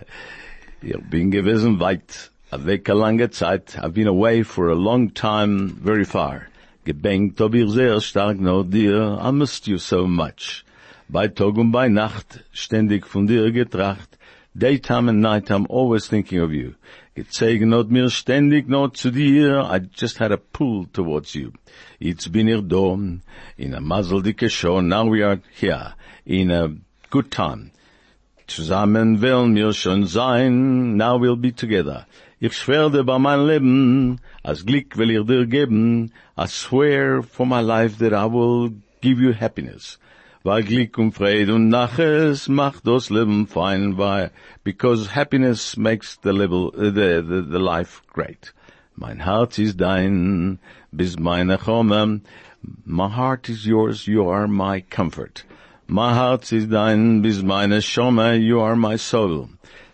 ich 0.81 0.97
bin 1.09 1.31
gewesen 1.31 1.79
weit, 1.79 2.29
weg 2.51 2.87
lange 2.87 3.29
Zeit. 3.29 3.77
I've 3.77 3.93
been 3.93 4.07
away 4.07 4.43
for 4.43 4.69
a 4.69 4.75
long 4.75 5.11
time, 5.11 5.69
very 5.69 6.05
far. 6.05 6.47
Gebenkt 6.85 7.39
ob 7.41 7.53
ich 7.53 7.69
sehr 7.69 8.01
stark 8.01 8.39
nach 8.39 8.63
dir, 8.63 9.19
I 9.21 9.31
missed 9.31 9.67
you 9.67 9.77
so 9.77 10.07
much. 10.07 10.63
Bei 11.07 11.27
Tag 11.27 11.57
und 11.57 11.71
bei 11.71 11.87
Nacht, 11.89 12.43
ständig 12.51 13.05
von 13.05 13.27
dir 13.27 13.51
getracht. 13.51 14.17
Daytime 14.59 15.07
and 15.07 15.21
night, 15.21 15.49
I'm 15.49 15.65
always 15.69 16.07
thinking 16.07 16.39
of 16.39 16.51
you. 16.51 16.75
Gezogen 17.15 17.73
hat 17.73 17.89
mir 17.89 18.09
ständig 18.09 18.67
noch 18.67 18.91
zu 18.93 19.09
dir, 19.09 19.61
I 19.61 19.79
just 19.95 20.17
had 20.17 20.33
a 20.33 20.37
pull 20.37 20.85
towards 20.91 21.33
you. 21.33 21.53
It's 21.97 22.27
been 22.27 22.49
ich 22.49 22.67
da, 22.67 22.93
in 23.57 23.73
a 23.73 23.79
mazeldicke 23.79 24.49
show, 24.49 24.81
now 24.81 25.05
we 25.05 25.23
are 25.23 25.39
here, 25.53 25.93
in 26.25 26.51
a 26.51 26.75
good 27.09 27.31
time. 27.31 27.71
Zusammen 28.47 29.21
wollen 29.21 29.55
wir 29.55 29.71
schon 29.71 30.05
sein, 30.07 30.97
now 30.97 31.17
we'll 31.17 31.37
be 31.37 31.53
together. 31.53 32.05
Ich 32.41 32.57
schwör 32.57 32.89
dir 32.89 33.05
bei 33.05 33.17
meinem 33.17 33.47
Leben, 33.47 34.19
als 34.43 34.65
Glück 34.65 34.97
will 34.97 35.11
ich 35.11 35.25
dir 35.25 35.45
geben, 35.45 36.11
I 36.37 36.47
swear 36.47 37.23
for 37.23 37.45
my 37.45 37.61
life 37.61 37.97
that 37.99 38.11
I 38.11 38.25
will 38.25 38.73
give 38.99 39.21
you 39.21 39.31
happiness. 39.31 39.99
Weil 40.43 40.63
Glück 40.63 40.97
und 40.97 41.11
Fried 41.11 41.49
und 41.49 41.67
Naches 41.67 42.47
macht 42.47 42.87
das 42.87 43.09
Leben 43.09 43.45
fein, 43.45 43.97
weil, 43.97 44.31
because 44.63 45.13
happiness 45.13 45.75
makes 45.75 46.17
the, 46.23 46.31
level, 46.31 46.71
uh, 46.77 46.91
the, 46.91 47.21
the, 47.21 47.41
the 47.41 47.59
life 47.59 48.01
great. 48.13 48.53
Mein 48.95 49.19
Herz 49.19 49.59
ist 49.59 49.81
dein, 49.81 50.59
bis 50.91 51.19
meine 51.19 51.57
Chome. 51.57 52.21
My 52.85 53.09
heart 53.09 53.49
is 53.49 53.65
yours, 53.65 54.07
you 54.07 54.29
are 54.29 54.47
my 54.47 54.81
comfort. 54.89 55.43
My 55.87 56.13
heart 56.13 56.51
is 56.53 56.67
dein, 56.67 57.21
bis 57.21 57.43
meine 57.43 57.81
Schome, 57.81 58.37
you 58.41 58.61
are 58.61 58.77
my 58.77 58.95
soul. 58.95 59.49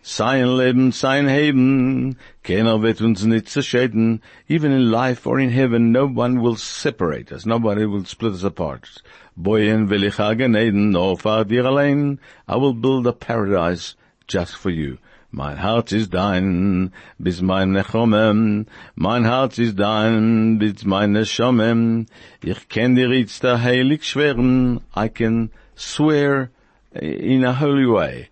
Sein 0.08 0.56
Leben, 0.56 0.92
sein 0.92 1.28
Heben, 1.28 2.18
keiner 2.44 2.84
wird 2.84 3.02
uns 3.02 3.24
nicht 3.24 3.50
zerschäden. 3.50 4.22
Even 4.48 4.72
in 4.72 4.84
life 4.84 5.28
or 5.28 5.40
in 5.40 5.50
heaven, 5.50 5.92
no 5.92 6.06
one 6.06 6.44
will 6.44 6.58
separate 6.58 7.32
us. 7.32 7.48
Nobody 7.48 7.88
will 7.88 8.06
split 8.06 8.34
us 8.34 8.44
apart. 8.44 9.02
Boyen 9.36 9.90
will 9.90 10.04
ich 10.04 10.20
ageneden, 10.20 10.92
nur 10.92 11.18
für 11.18 11.44
dir 11.44 11.66
allein. 11.66 12.20
I 12.48 12.54
will 12.54 12.76
build 12.76 13.08
a 13.08 13.14
paradise 13.14 13.96
just 14.28 14.56
for 14.56 14.70
you. 14.70 15.00
Mein 15.32 15.58
Herz 15.58 15.92
ist 15.92 16.14
dein, 16.14 16.92
bis 17.18 17.42
mein 17.42 17.76
Chomem. 17.92 18.68
Mein 18.94 19.26
Herz 19.26 19.58
ist 19.58 19.80
dein, 19.80 20.60
bis 20.60 20.86
mein 20.86 21.26
Schomem. 21.26 22.06
Ich 22.44 22.70
kenn 22.70 22.94
dir 22.94 23.10
jetzt 23.12 23.44
heilig 23.44 24.04
schweren. 24.04 24.82
I 24.96 25.10
can 25.10 25.50
swear 25.76 26.52
in 26.94 27.44
a 27.44 27.60
holy 27.60 27.88
way. 27.88 28.30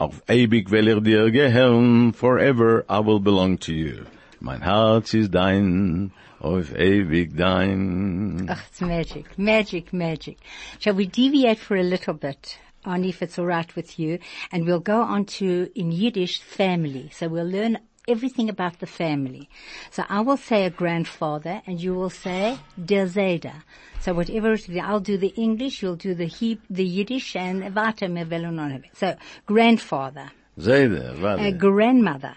Auf 0.00 0.22
ewig 0.28 0.70
will 0.70 0.88
ich 0.88 1.02
dir 1.02 1.30
gehören, 1.30 2.14
forever 2.14 2.86
I 2.88 3.00
will 3.00 3.20
belong 3.20 3.58
to 3.58 3.72
you. 3.74 4.06
Mein 4.40 4.62
Herz 4.62 5.12
ist 5.12 5.34
dein, 5.34 6.10
auf 6.38 6.74
ewig 6.74 7.36
dein. 7.36 8.46
Ach, 8.48 8.62
it's 8.70 8.80
magic, 8.80 9.38
magic, 9.38 9.92
magic. 9.92 10.38
Shall 10.78 10.94
we 10.94 11.04
deviate 11.06 11.58
for 11.58 11.76
a 11.76 11.82
little 11.82 12.14
bit, 12.14 12.58
Ani, 12.86 13.10
if 13.10 13.20
it's 13.20 13.38
all 13.38 13.44
right 13.44 13.76
with 13.76 13.98
you, 13.98 14.18
and 14.50 14.64
we'll 14.64 14.80
go 14.80 15.02
on 15.02 15.26
to, 15.36 15.68
in 15.74 15.92
Yiddish, 15.92 16.40
family. 16.40 17.10
So 17.12 17.28
we'll 17.28 17.44
learn 17.44 17.76
everything 18.10 18.48
about 18.48 18.78
the 18.80 18.86
family. 18.86 19.48
So 19.90 20.04
I 20.08 20.20
will 20.20 20.36
say 20.36 20.64
a 20.64 20.70
grandfather, 20.70 21.62
and 21.66 21.80
you 21.80 21.94
will 21.94 22.10
say 22.10 22.58
der 22.82 23.06
Zeder. 23.06 23.62
So 24.00 24.14
whatever 24.14 24.54
it 24.54 24.68
is, 24.68 24.76
I'll 24.78 25.00
do 25.00 25.16
the 25.18 25.34
English, 25.36 25.82
you'll 25.82 25.96
do 25.96 26.14
the 26.14 26.26
he, 26.26 26.58
the 26.70 26.84
Yiddish, 26.84 27.36
and 27.36 27.62
wollen. 27.74 28.84
So 28.94 29.16
grandfather, 29.46 30.30
Zeide, 30.58 31.22
a 31.40 31.52
grandmother, 31.52 32.34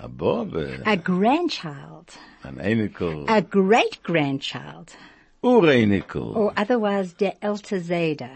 A 0.00 0.08
Bobbe, 0.08 0.82
a 0.84 0.96
grandchild, 0.96 2.16
ein 2.44 2.56
Einikel, 2.56 3.24
a 3.28 3.42
great 3.42 4.02
grandchild. 4.02 4.96
Ureinikel. 5.44 6.36
or 6.36 6.52
otherwise 6.56 7.14
der 7.14 7.34
älter 7.42 7.80
Zeder. 7.80 8.30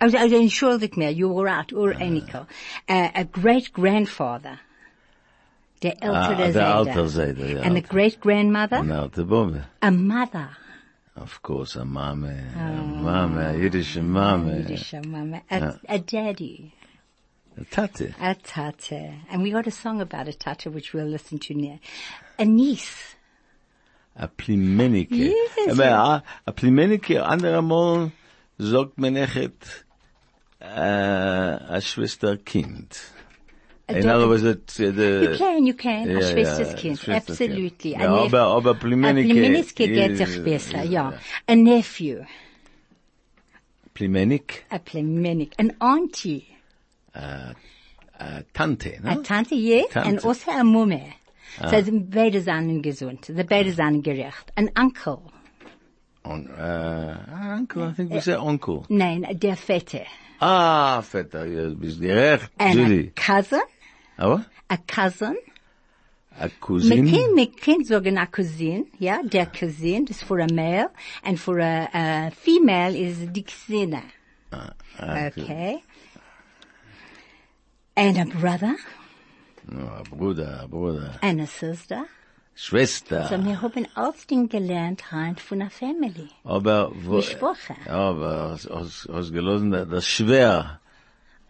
Also, 0.00 0.16
also 0.18 0.36
entschuldigt 0.36 0.96
mir, 0.96 1.10
you 1.10 1.28
were 1.28 1.44
right, 1.44 1.72
Ur 1.72 1.92
Enikel. 1.94 2.46
Uh, 2.88 3.10
a 3.14 3.24
great 3.24 3.72
grandfather. 3.72 4.58
Der 5.82 6.02
ältere 6.02 6.44
Ah, 6.44 6.52
der 6.52 6.74
alte 6.76 7.08
Zeder, 7.08 7.46
ja. 7.46 7.62
And 7.62 7.74
the 7.76 7.82
great 7.82 8.20
grandmother, 8.20 8.78
Eine 8.80 9.00
alte 9.00 9.24
Bobbe. 9.24 9.64
a 9.80 9.90
mother. 9.90 10.50
Of 11.16 11.42
course, 11.42 11.76
a 11.80 11.84
Mame, 11.84 12.46
a 12.56 12.70
Mame, 13.02 13.38
a 13.46 13.52
jüdische 13.52 14.02
Mame. 14.02 14.58
Jüdische 14.62 15.02
Mama. 15.06 15.42
A, 15.50 15.74
a 15.88 15.98
daddy. 15.98 16.72
A 17.60 17.64
Tate. 17.70 18.14
A 18.18 18.34
tate. 18.34 19.12
And 19.30 19.42
we 19.42 19.50
got 19.50 19.66
a 19.66 19.70
song 19.70 20.00
about 20.00 20.26
a 20.26 20.32
tate 20.32 20.66
which 20.72 20.94
we'll 20.94 21.06
listen 21.10 21.38
to 21.40 21.54
near. 21.54 21.78
A 22.38 22.44
niece. 22.46 23.14
A 24.16 24.26
Plimenike. 24.28 25.10
Yes, 25.10 25.78
Aber 25.78 26.22
a, 26.46 26.52
Plimenike, 26.52 27.22
andermal 27.22 28.10
sagt 28.58 28.96
man 28.98 29.16
echt, 29.16 29.84
äh, 30.60 30.66
a 30.66 31.80
Schwester 31.82 32.36
Kind. 32.38 32.96
A 33.18 33.21
In 33.96 34.08
other 34.08 34.28
words, 34.28 34.42
it, 34.42 34.70
uh, 34.80 34.90
the, 34.92 35.28
You 35.32 35.36
can, 35.38 35.66
you 35.66 35.74
can. 35.74 36.10
Ja, 36.10 36.18
a 36.18 36.22
Schwester's 36.22 36.74
Kind. 36.74 37.08
Absolutely. 37.08 37.92
Ja, 37.92 38.08
aber- 38.14 38.40
aber 38.56 38.74
Plimenike- 38.74 39.30
A 39.30 39.32
Plimenike 39.32 39.88
geht 39.88 40.16
sich 40.16 40.42
besser, 40.44 40.82
ja. 40.84 41.12
A 41.46 41.54
nephew. 41.54 42.24
Plimenik, 43.94 44.64
A 44.70 44.78
Plemenik. 44.78 45.52
An 45.58 45.72
auntie. 45.80 46.46
a 47.14 47.54
Tante, 48.54 48.98
A? 49.04 49.16
Tante, 49.22 49.54
yes, 49.54 49.90
Tante. 49.90 50.08
and 50.08 50.24
also 50.24 50.50
a 50.50 50.62
Mumme. 50.64 51.12
So 51.70 51.82
the 51.82 51.90
beide 51.92 52.40
sind 52.40 52.82
gesund, 52.82 53.26
the 53.26 53.44
beide 53.44 53.72
sind 53.72 54.02
gerecht. 54.02 54.50
An 54.56 54.70
uncle. 54.76 55.22
On, 56.24 56.48
uh, 56.48 57.16
uncle, 57.58 57.82
I 57.82 57.92
think 57.92 58.10
we 58.12 58.20
say 58.20 58.32
uncle. 58.34 58.86
Nein, 58.88 59.26
der 59.38 59.56
Vetter. 59.56 60.06
Ah, 60.40 61.02
Vetter, 61.02 61.44
ja, 61.46 61.68
bist 61.74 62.00
du 62.00 62.06
recht, 62.08 62.50
And 62.58 62.74
Judy. 62.76 63.12
a 63.14 63.20
cousin, 63.20 63.60
Ah 64.18 64.24
aber? 64.24 64.44
a 64.68 64.76
cousin. 64.78 65.36
A 66.40 66.48
Cousin? 66.60 67.04
man 67.36 67.52
kann 67.56 67.84
sagen 67.84 68.16
a 68.16 68.26
cousin, 68.26 68.86
ja, 68.98 69.22
der 69.22 69.44
cousin, 69.46 70.06
das 70.06 70.22
for 70.22 70.38
a 70.40 70.46
male, 70.50 70.88
and 71.22 71.38
for 71.38 71.58
a, 71.58 71.88
a 71.92 72.30
female 72.30 72.94
is 72.96 73.18
die 73.32 73.42
Cousine. 73.42 74.02
Ah, 74.50 74.70
ah, 74.98 75.26
okay. 75.26 75.82
And 77.96 78.16
a 78.18 78.24
brother, 78.24 78.76
No, 79.68 79.86
a 79.88 80.02
Bruder, 80.04 80.60
a 80.62 80.66
Bruder. 80.68 81.12
and 81.20 81.40
a 81.42 81.46
sister. 81.46 82.06
Schwester. 82.54 83.26
So 83.28 83.36
wir 83.44 83.60
haben 83.62 83.86
alles 83.94 84.26
Ding 84.26 84.48
gelernt 84.48 85.12
rein 85.12 85.36
von 85.36 85.62
a 85.62 85.68
family. 85.70 86.28
Aber, 86.44 86.92
wo, 86.94 87.16
Gesprochen. 87.16 87.76
aber, 87.86 88.58
hast, 88.70 89.08
hast 89.12 89.32
gelesen, 89.32 89.70
das 89.70 90.06
schwer. 90.06 90.80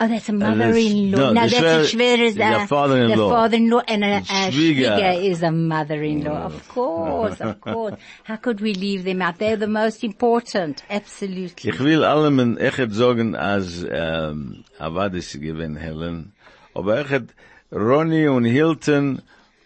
Oh, 0.03 0.09
that's 0.09 0.29
a 0.29 0.33
mother-in-law. 0.33 1.17
no, 1.17 1.33
No, 1.33 1.47
that's 1.47 1.93
a 1.93 1.97
schwer 1.97 2.19
is 2.19 2.35
the 2.35 2.65
a, 2.65 2.67
father-in-law. 2.67 3.29
The 3.29 3.35
father-in-law 3.35 3.83
and 3.87 4.03
a, 4.03 4.17
a 4.17 4.21
Schwieger. 4.21 4.51
Schwieger 4.51 5.17
uh, 5.17 5.31
is 5.31 5.43
a 5.45 5.53
mother-in-law. 5.53 6.43
Of 6.53 6.69
course, 6.69 7.41
of 7.41 7.61
course. 7.61 7.95
How 8.25 8.35
could 8.35 8.61
we 8.61 8.75
leave 8.75 9.05
them 9.05 9.23
out? 9.23 9.39
They're 9.39 9.57
the 9.57 9.69
most 9.69 10.03
important. 10.03 10.83
Absolutely. 10.91 11.71
Ich 11.71 11.79
will 11.79 12.05
allem 12.05 12.59
echt 12.59 12.93
sagen, 12.93 13.37
als, 13.37 13.85
ähm, 13.85 13.93
um, 14.33 14.65
Avadis 14.81 15.39
gewinn 15.41 15.77
Helen, 15.77 16.33
aber 16.75 16.99
echt, 16.99 17.27
Ronny 17.71 18.27
und 18.27 18.45
Hilton 18.45 19.23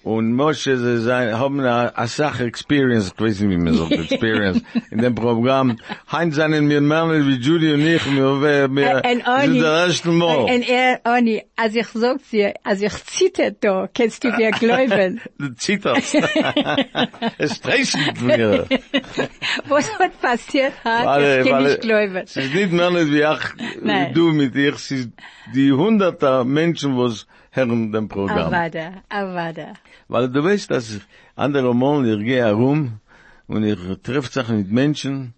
und 0.06 0.34
Moshe, 0.34 0.78
sie 0.78 0.98
sein, 0.98 1.36
haben 1.36 1.58
a, 1.58 1.90
a 1.92 2.06
Sache 2.06 2.44
experience, 2.44 3.12
ich 3.12 3.20
weiß 3.20 3.40
nicht, 3.40 3.50
wie 3.50 3.56
man 3.56 3.74
sagt, 3.74 3.90
experience, 4.12 4.62
in 4.92 4.98
dem 4.98 5.16
Programm. 5.16 5.78
Heinz 6.12 6.36
seien 6.36 6.68
wir 6.68 6.80
Männer 6.80 7.26
wie 7.26 7.34
Judy 7.34 7.74
und 7.74 7.80
ich, 7.80 8.06
wir, 8.14 8.70
wir, 8.70 9.02
sind 9.42 9.60
der 9.60 9.86
erste 9.86 10.10
Mal. 10.10 10.48
and 10.48 10.68
er, 10.68 11.00
Ani, 11.02 11.42
als 11.56 11.74
ich 11.74 11.88
sag 11.88 12.18
dir, 12.30 12.54
als 12.62 12.82
ich 12.82 12.92
zitter 13.04 13.50
da, 13.50 13.88
kannst 13.92 14.22
du 14.22 14.30
dir 14.30 14.52
glauben. 14.52 15.20
Du 15.38 15.52
zittert. 15.56 15.98
es 17.38 17.56
stresst 17.56 17.98
mir. 18.22 18.64
Was 19.68 19.98
hat 19.98 20.20
passiert 20.20 20.72
hat, 20.84 21.04
Weil- 21.04 21.40
ich 21.40 21.50
kann 21.50 21.64
nicht 21.64 21.80
glauben. 21.80 22.16
Es 22.16 22.36
ist 22.36 22.54
nicht 22.54 22.70
Männer 22.70 23.10
wie 23.10 23.22
ich, 23.22 24.14
du 24.14 24.30
mit 24.30 24.54
ich, 24.54 24.72
es 24.72 24.90
ist 24.92 25.10
die 25.52 25.72
hunderter 25.72 26.44
Menschen, 26.44 26.96
was 26.96 27.26
hören 27.56 27.92
dem 27.92 28.08
Programm. 28.08 28.52
Avada, 28.52 29.02
avada. 29.08 29.72
Weil 30.08 30.28
du 30.28 30.44
weißt, 30.44 30.70
dass 30.70 31.00
andere 31.34 31.74
Mal, 31.74 32.06
ich 32.06 32.24
gehe 32.24 32.44
herum 32.44 33.00
und 33.48 33.64
ich 33.64 33.78
treffe 34.02 34.30
sich 34.30 34.48
mit 34.48 34.70
Menschen 34.70 35.34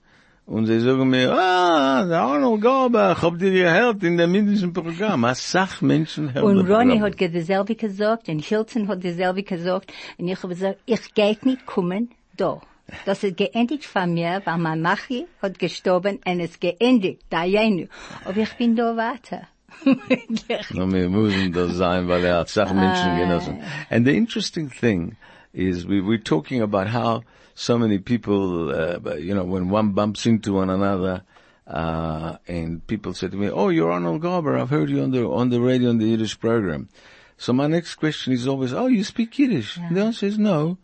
Und 0.48 0.64
sie 0.64 0.80
sagen 0.80 1.10
mir, 1.10 1.30
ah, 1.30 2.06
der 2.06 2.22
Arnold 2.22 2.62
Garber, 2.62 3.12
ich 3.12 3.22
hab 3.22 3.38
dir 3.38 3.50
gehört 3.50 4.02
in 4.02 4.16
dem 4.16 4.34
indischen 4.34 4.72
Programm. 4.72 5.26
Als 5.26 5.52
Sachmenschen 5.52 6.32
hören 6.32 6.42
Und 6.42 6.70
Ronny 6.70 7.00
hat 7.00 7.20
dasselbe 7.20 7.75
gesagt, 7.75 8.30
und 8.30 8.42
Hilton 8.42 8.88
hat 8.88 9.04
dasselbe 9.04 9.42
gesagt, 9.42 9.92
und 10.16 10.26
ich 10.26 10.42
habe 10.42 10.54
gesagt, 10.54 10.78
ich 10.87 11.12
geht 11.12 11.44
nicht 11.44 11.66
kommen 11.66 12.12
da. 12.38 12.62
Das 13.04 13.22
ist 13.25 13.37
geendigt 13.37 13.84
von 13.84 14.14
mir, 14.14 14.40
weil 14.46 14.56
mein 14.56 14.80
Machi 14.80 15.26
hat 15.42 15.58
gestorben, 15.58 16.18
und 16.25 16.40
es 16.40 16.58
geendigt, 16.58 17.20
da 17.28 17.44
jene. 17.44 17.90
Aber 18.25 18.38
ich 18.38 18.54
bin 18.54 18.75
da 18.75 18.96
weiter. 18.96 19.42
No, 20.75 20.90
wir 20.92 21.08
müssen 21.08 21.52
das 21.52 21.76
sein, 21.76 22.08
weil 22.08 22.25
er 22.25 22.38
hat 22.38 22.48
Sachmenschen 22.48 23.18
genossen. 23.18 23.62
And 23.90 24.06
the 24.06 24.16
interesting 24.16 24.70
thing 24.70 25.16
is 25.52 25.87
we, 25.87 26.00
we're 26.00 26.22
talking 26.22 26.62
about 26.62 26.88
how 26.88 27.22
so 27.54 27.78
many 27.78 27.98
people, 27.98 28.70
uh, 28.70 29.14
you 29.16 29.34
know, 29.34 29.44
when 29.44 29.68
one 29.68 29.92
bumps 29.92 30.26
into 30.26 30.54
one 30.54 30.70
another, 30.70 31.22
uh, 31.66 32.37
and 32.46 32.87
people 32.87 33.12
say 33.14 33.28
to 33.28 33.37
me, 33.37 33.50
oh, 33.50 33.68
you're 33.68 33.90
Arnold 33.90 34.22
Garber, 34.22 34.56
I've 34.56 34.70
heard 34.70 34.88
you 34.88 35.02
on 35.02 35.10
the, 35.10 35.26
on 35.26 35.50
the 35.50 35.60
radio 35.60 35.90
on 35.90 35.98
the 35.98 36.06
Yiddish 36.06 36.38
program. 36.38 36.88
So 37.37 37.52
my 37.52 37.66
next 37.66 37.96
question 37.96 38.32
is 38.32 38.46
always, 38.46 38.72
oh, 38.72 38.87
you 38.87 39.04
speak 39.04 39.38
Yiddish? 39.38 39.76
And 39.76 39.96
the 39.96 40.02
answer 40.02 40.26
is 40.26 40.38
no. 40.38 40.78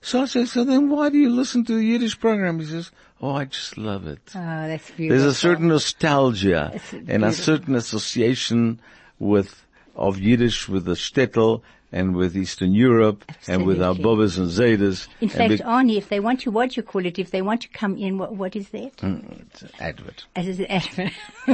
So 0.00 0.22
I 0.22 0.26
say, 0.26 0.44
so 0.44 0.64
then 0.64 0.90
why 0.90 1.10
do 1.10 1.18
you 1.18 1.30
listen 1.30 1.64
to 1.64 1.74
the 1.74 1.84
Yiddish 1.84 2.20
program? 2.20 2.60
He 2.60 2.66
says, 2.66 2.92
oh, 3.20 3.30
I 3.32 3.44
just 3.46 3.76
love 3.76 4.06
it. 4.06 4.20
Oh, 4.34 4.38
that's 4.38 4.90
beautiful. 4.90 5.08
There's 5.08 5.30
a 5.30 5.34
certain 5.34 5.68
nostalgia 5.68 6.80
and 7.06 7.24
a 7.24 7.32
certain 7.32 7.74
association 7.74 8.80
with, 9.18 9.64
of 9.96 10.18
Yiddish 10.18 10.68
with 10.68 10.84
the 10.84 10.92
shtetl 10.92 11.62
and 11.90 12.14
with 12.14 12.36
Eastern 12.36 12.72
Europe 12.72 13.24
and 13.46 13.64
with 13.64 13.82
our 13.82 13.90
Absolutely. 13.90 14.42
And 14.42 14.50
Zedas. 14.50 15.08
In 15.20 15.28
fact, 15.28 15.48
big- 15.48 15.60
Arnie, 15.60 15.96
if 15.96 16.08
they 16.08 16.20
want 16.20 16.40
to, 16.42 16.50
what 16.50 16.70
do 16.70 16.74
you 16.76 16.82
call 16.82 17.06
it, 17.06 17.18
if 17.18 17.30
they 17.30 17.40
want 17.42 17.62
to 17.62 17.68
come 17.68 17.96
in, 17.96 18.18
what, 18.18 18.34
what 18.34 18.54
is 18.54 18.68
that? 18.70 19.00
Hmm, 19.00 19.20
it's 19.48 19.62
an 19.62 19.70
advert. 19.80 20.26
As 20.36 20.46
is 20.48 20.60
it? 20.60 21.12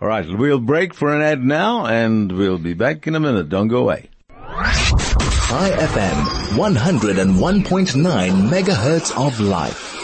All 0.00 0.08
right, 0.08 0.26
we'll 0.28 0.58
break 0.58 0.92
for 0.94 1.14
an 1.14 1.22
ad 1.22 1.42
now 1.42 1.86
and 1.86 2.30
we'll 2.32 2.58
be 2.58 2.74
back 2.74 3.06
in 3.06 3.14
a 3.14 3.20
minute. 3.20 3.48
Don't 3.48 3.68
go 3.68 3.78
away. 3.78 4.10
Chai 4.36 5.70
FM 5.70 6.24
101.9 6.58 8.48
megahertz 8.50 9.26
of 9.26 9.40
life. 9.40 9.99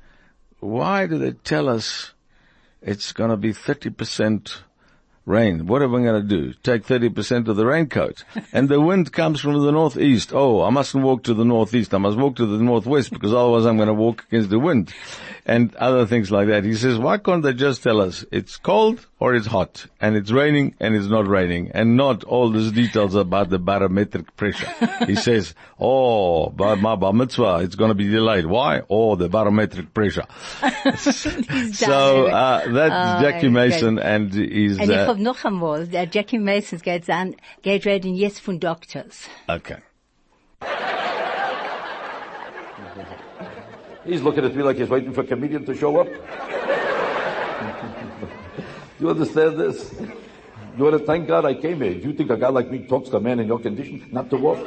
why 0.61 1.07
do 1.07 1.19
they 1.19 1.33
tell 1.43 1.65
us 1.67 2.15
it's 2.81 3.13
gonna 3.13 3.35
be 3.35 3.49
30% 3.53 4.63
rain. 5.25 5.65
What 5.67 5.81
am 5.81 5.95
I 5.95 6.03
going 6.03 6.21
to 6.21 6.27
do? 6.27 6.53
Take 6.63 6.85
30% 6.85 7.47
of 7.47 7.55
the 7.55 7.65
raincoat. 7.65 8.23
And 8.51 8.69
the 8.69 8.79
wind 8.79 9.11
comes 9.11 9.41
from 9.41 9.61
the 9.61 9.71
northeast. 9.71 10.31
Oh, 10.33 10.63
I 10.63 10.69
mustn't 10.69 11.03
walk 11.03 11.23
to 11.23 11.33
the 11.33 11.45
northeast. 11.45 11.93
I 11.93 11.97
must 11.97 12.17
walk 12.17 12.35
to 12.37 12.45
the 12.45 12.63
northwest 12.63 13.11
because 13.11 13.33
otherwise 13.33 13.65
I'm 13.65 13.77
going 13.77 13.87
to 13.87 13.93
walk 13.93 14.25
against 14.27 14.49
the 14.49 14.59
wind. 14.59 14.93
And 15.47 15.75
other 15.75 16.05
things 16.07 16.31
like 16.31 16.47
that. 16.47 16.63
He 16.63 16.73
says, 16.73 16.97
why 16.97 17.17
can't 17.19 17.43
they 17.43 17.53
just 17.53 17.83
tell 17.83 18.01
us 18.01 18.25
it's 18.31 18.57
cold 18.57 19.05
or 19.19 19.35
it's 19.35 19.45
hot 19.45 19.85
and 20.01 20.15
it's 20.15 20.31
raining 20.31 20.73
and 20.79 20.95
it's 20.95 21.05
not 21.07 21.27
raining 21.27 21.71
and 21.73 21.95
not 21.95 22.23
all 22.23 22.49
these 22.51 22.71
details 22.71 23.13
about 23.13 23.49
the 23.49 23.59
barometric 23.59 24.35
pressure. 24.35 24.67
he 25.05 25.15
says, 25.27 25.53
oh, 25.79 26.49
by 26.49 26.75
my 26.75 26.95
bar 26.95 27.13
mitzvah, 27.13 27.59
it's 27.61 27.75
going 27.75 27.89
to 27.89 27.95
be 27.95 28.07
delayed. 28.07 28.45
Why? 28.47 28.81
Oh, 28.89 29.15
the 29.15 29.29
barometric 29.29 29.93
pressure. 29.93 30.25
so, 30.97 32.27
uh, 32.27 32.67
that's 32.71 32.95
Oh, 32.95 33.21
Jackie. 33.21 33.49
Mason 33.49 33.99
and 33.99 34.33
he's, 34.33 34.79
ich 34.79 34.89
uh, 34.89 35.13
noch 35.13 35.45
einmal, 35.45 35.85
der 35.85 36.07
Jackie 36.11 36.39
Mason 36.39 36.79
geht 36.79 37.09
an, 37.09 37.35
geht 37.61 37.85
reden 37.85 38.15
jetzt 38.15 38.39
von 38.39 38.59
Doctors. 38.59 39.27
okay. 39.47 39.77
He's 44.05 44.21
looking 44.21 44.45
at 44.45 44.55
me 44.55 44.61
like 44.61 44.77
he's 44.77 44.89
waiting 44.89 45.13
for 45.13 45.21
a 45.21 45.25
comedian 45.25 45.65
to 45.65 45.75
show 45.75 45.97
up. 45.97 46.07
you 48.99 49.09
understand 49.09 49.57
this? 49.57 49.95
You 50.77 50.83
want 50.83 50.99
to 50.99 51.05
thank 51.05 51.27
God 51.27 51.45
I 51.45 51.55
came 51.55 51.81
here. 51.81 51.95
Do 51.95 52.09
you 52.09 52.13
think 52.13 52.29
a 52.29 52.37
guy 52.37 52.49
like 52.49 52.69
me 52.69 52.85
talks 52.85 53.09
to 53.09 53.17
a 53.17 53.19
man 53.19 53.39
in 53.39 53.47
your 53.47 53.59
condition 53.59 54.07
not 54.11 54.29
to 54.29 54.37
walk? 54.37 54.59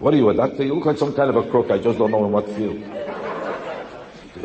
What 0.00 0.12
are 0.12 0.16
you, 0.16 0.28
a 0.28 0.34
doctor? 0.34 0.64
You 0.64 0.74
look 0.74 0.86
like 0.86 0.98
some 0.98 1.14
kind 1.14 1.30
of 1.30 1.36
a 1.36 1.48
crook. 1.48 1.70
I 1.70 1.78
just 1.78 1.98
don't 1.98 2.10
know 2.10 2.24
in 2.24 2.32
what 2.32 2.50
field. 2.50 2.82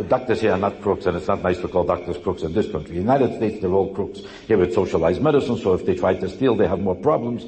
Doctors 0.08 0.40
here 0.40 0.52
are 0.52 0.58
not 0.58 0.82
crooks, 0.82 1.08
and 1.08 1.18
it's 1.18 1.28
not 1.28 1.42
nice 1.42 1.58
to 1.58 1.68
call 1.68 1.84
doctors 1.84 2.18
crooks 2.18 2.44
in 2.44 2.54
this 2.54 2.72
country. 2.72 2.98
In 2.98 3.06
the 3.06 3.14
United 3.14 3.36
States, 3.38 3.60
they're 3.60 3.74
all 3.74 3.94
crooks. 3.94 4.22
Here 4.48 4.62
it's 4.62 4.76
socialized 4.76 5.22
medicine, 5.22 5.58
so 5.58 5.74
if 5.74 5.86
they 5.86 5.96
try 5.96 6.14
to 6.14 6.30
steal, 6.30 6.56
they 6.56 6.68
have 6.68 6.80
more 6.80 6.96
problems. 6.96 7.46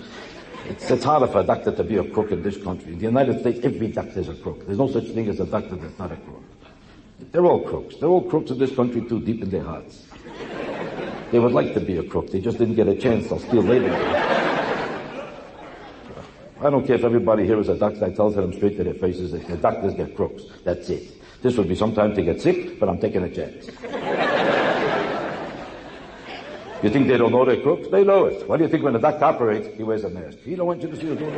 It's, 0.65 0.89
it's 0.91 1.03
harder 1.03 1.27
for 1.27 1.39
a 1.39 1.43
doctor 1.43 1.71
to 1.71 1.83
be 1.83 1.97
a 1.97 2.03
crook 2.03 2.31
in 2.31 2.43
this 2.43 2.57
country. 2.57 2.93
In 2.93 2.99
the 2.99 3.05
United 3.05 3.39
States, 3.39 3.59
every 3.63 3.87
doctor 3.87 4.19
is 4.19 4.29
a 4.29 4.35
crook. 4.35 4.65
There's 4.65 4.77
no 4.77 4.87
such 4.89 5.05
thing 5.05 5.27
as 5.27 5.39
a 5.39 5.45
doctor 5.45 5.75
that's 5.75 5.97
not 5.97 6.11
a 6.11 6.15
crook. 6.15 6.43
They're 7.31 7.45
all 7.45 7.61
crooks. 7.61 7.95
They're 7.97 8.09
all 8.09 8.23
crooks 8.23 8.51
in 8.51 8.59
this 8.59 8.75
country 8.75 9.01
too, 9.07 9.19
deep 9.21 9.41
in 9.41 9.49
their 9.49 9.63
hearts. 9.63 10.05
They 11.31 11.39
would 11.39 11.53
like 11.53 11.73
to 11.73 11.79
be 11.79 11.97
a 11.97 12.03
crook. 12.03 12.29
They 12.29 12.41
just 12.41 12.57
didn't 12.57 12.75
get 12.75 12.87
a 12.87 12.95
chance. 12.95 13.29
They'll 13.29 13.39
steal 13.39 13.63
later. 13.63 13.93
I 16.63 16.69
don't 16.69 16.85
care 16.85 16.95
if 16.95 17.03
everybody 17.03 17.45
here 17.45 17.59
is 17.59 17.69
a 17.69 17.77
doctor. 17.77 18.05
I 18.05 18.11
tell 18.11 18.29
them 18.29 18.53
straight 18.53 18.77
to 18.77 18.83
their 18.83 18.93
faces 18.93 19.31
that 19.31 19.47
the 19.47 19.57
doctors 19.57 19.95
get 19.95 20.15
crooks. 20.15 20.43
That's 20.63 20.89
it. 20.89 21.21
This 21.41 21.57
would 21.57 21.67
be 21.67 21.75
some 21.75 21.95
time 21.95 22.13
to 22.13 22.21
get 22.21 22.39
sick, 22.39 22.79
but 22.79 22.87
I'm 22.87 22.99
taking 22.99 23.23
a 23.23 23.29
chance. 23.33 23.67
You 26.83 26.89
think 26.89 27.07
they 27.07 27.17
don't 27.17 27.31
know 27.31 27.45
they're 27.45 27.61
crooks? 27.61 27.87
They 27.89 28.03
know 28.03 28.25
it. 28.25 28.47
What 28.47 28.57
do 28.57 28.63
you 28.63 28.69
think 28.69 28.83
when 28.83 28.93
the 28.93 28.99
doctor 28.99 29.25
operates, 29.25 29.67
he 29.77 29.83
wears 29.83 30.03
a 30.03 30.09
mask? 30.09 30.39
He 30.43 30.55
don't 30.55 30.65
want 30.65 30.81
you 30.81 30.89
to 30.89 30.95
see 30.95 31.03
going. 31.03 31.33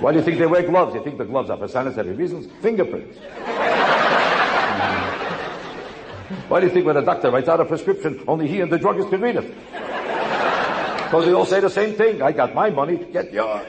Why 0.00 0.12
do 0.12 0.18
you 0.18 0.24
think 0.24 0.38
they 0.38 0.46
wear 0.46 0.62
gloves? 0.62 0.94
You 0.94 1.02
think 1.02 1.18
the 1.18 1.24
gloves 1.24 1.50
are 1.50 1.56
for 1.56 1.66
sanitary 1.66 2.12
reasons? 2.12 2.46
Fingerprints. 2.62 3.18
Why 6.46 6.60
do 6.60 6.66
you 6.66 6.72
think 6.72 6.86
when 6.86 6.96
a 6.96 7.02
doctor 7.02 7.32
writes 7.32 7.48
out 7.48 7.60
a 7.60 7.64
prescription, 7.64 8.22
only 8.28 8.46
he 8.46 8.60
and 8.60 8.70
the 8.70 8.78
druggist 8.78 9.10
can 9.10 9.20
read 9.20 9.34
it? 9.36 9.52
Because 11.04 11.24
they 11.24 11.32
all 11.32 11.46
say 11.46 11.58
the 11.58 11.70
same 11.70 11.94
thing. 11.96 12.22
I 12.22 12.30
got 12.30 12.54
my 12.54 12.70
money, 12.70 12.98
get 13.12 13.32
yours. 13.32 13.66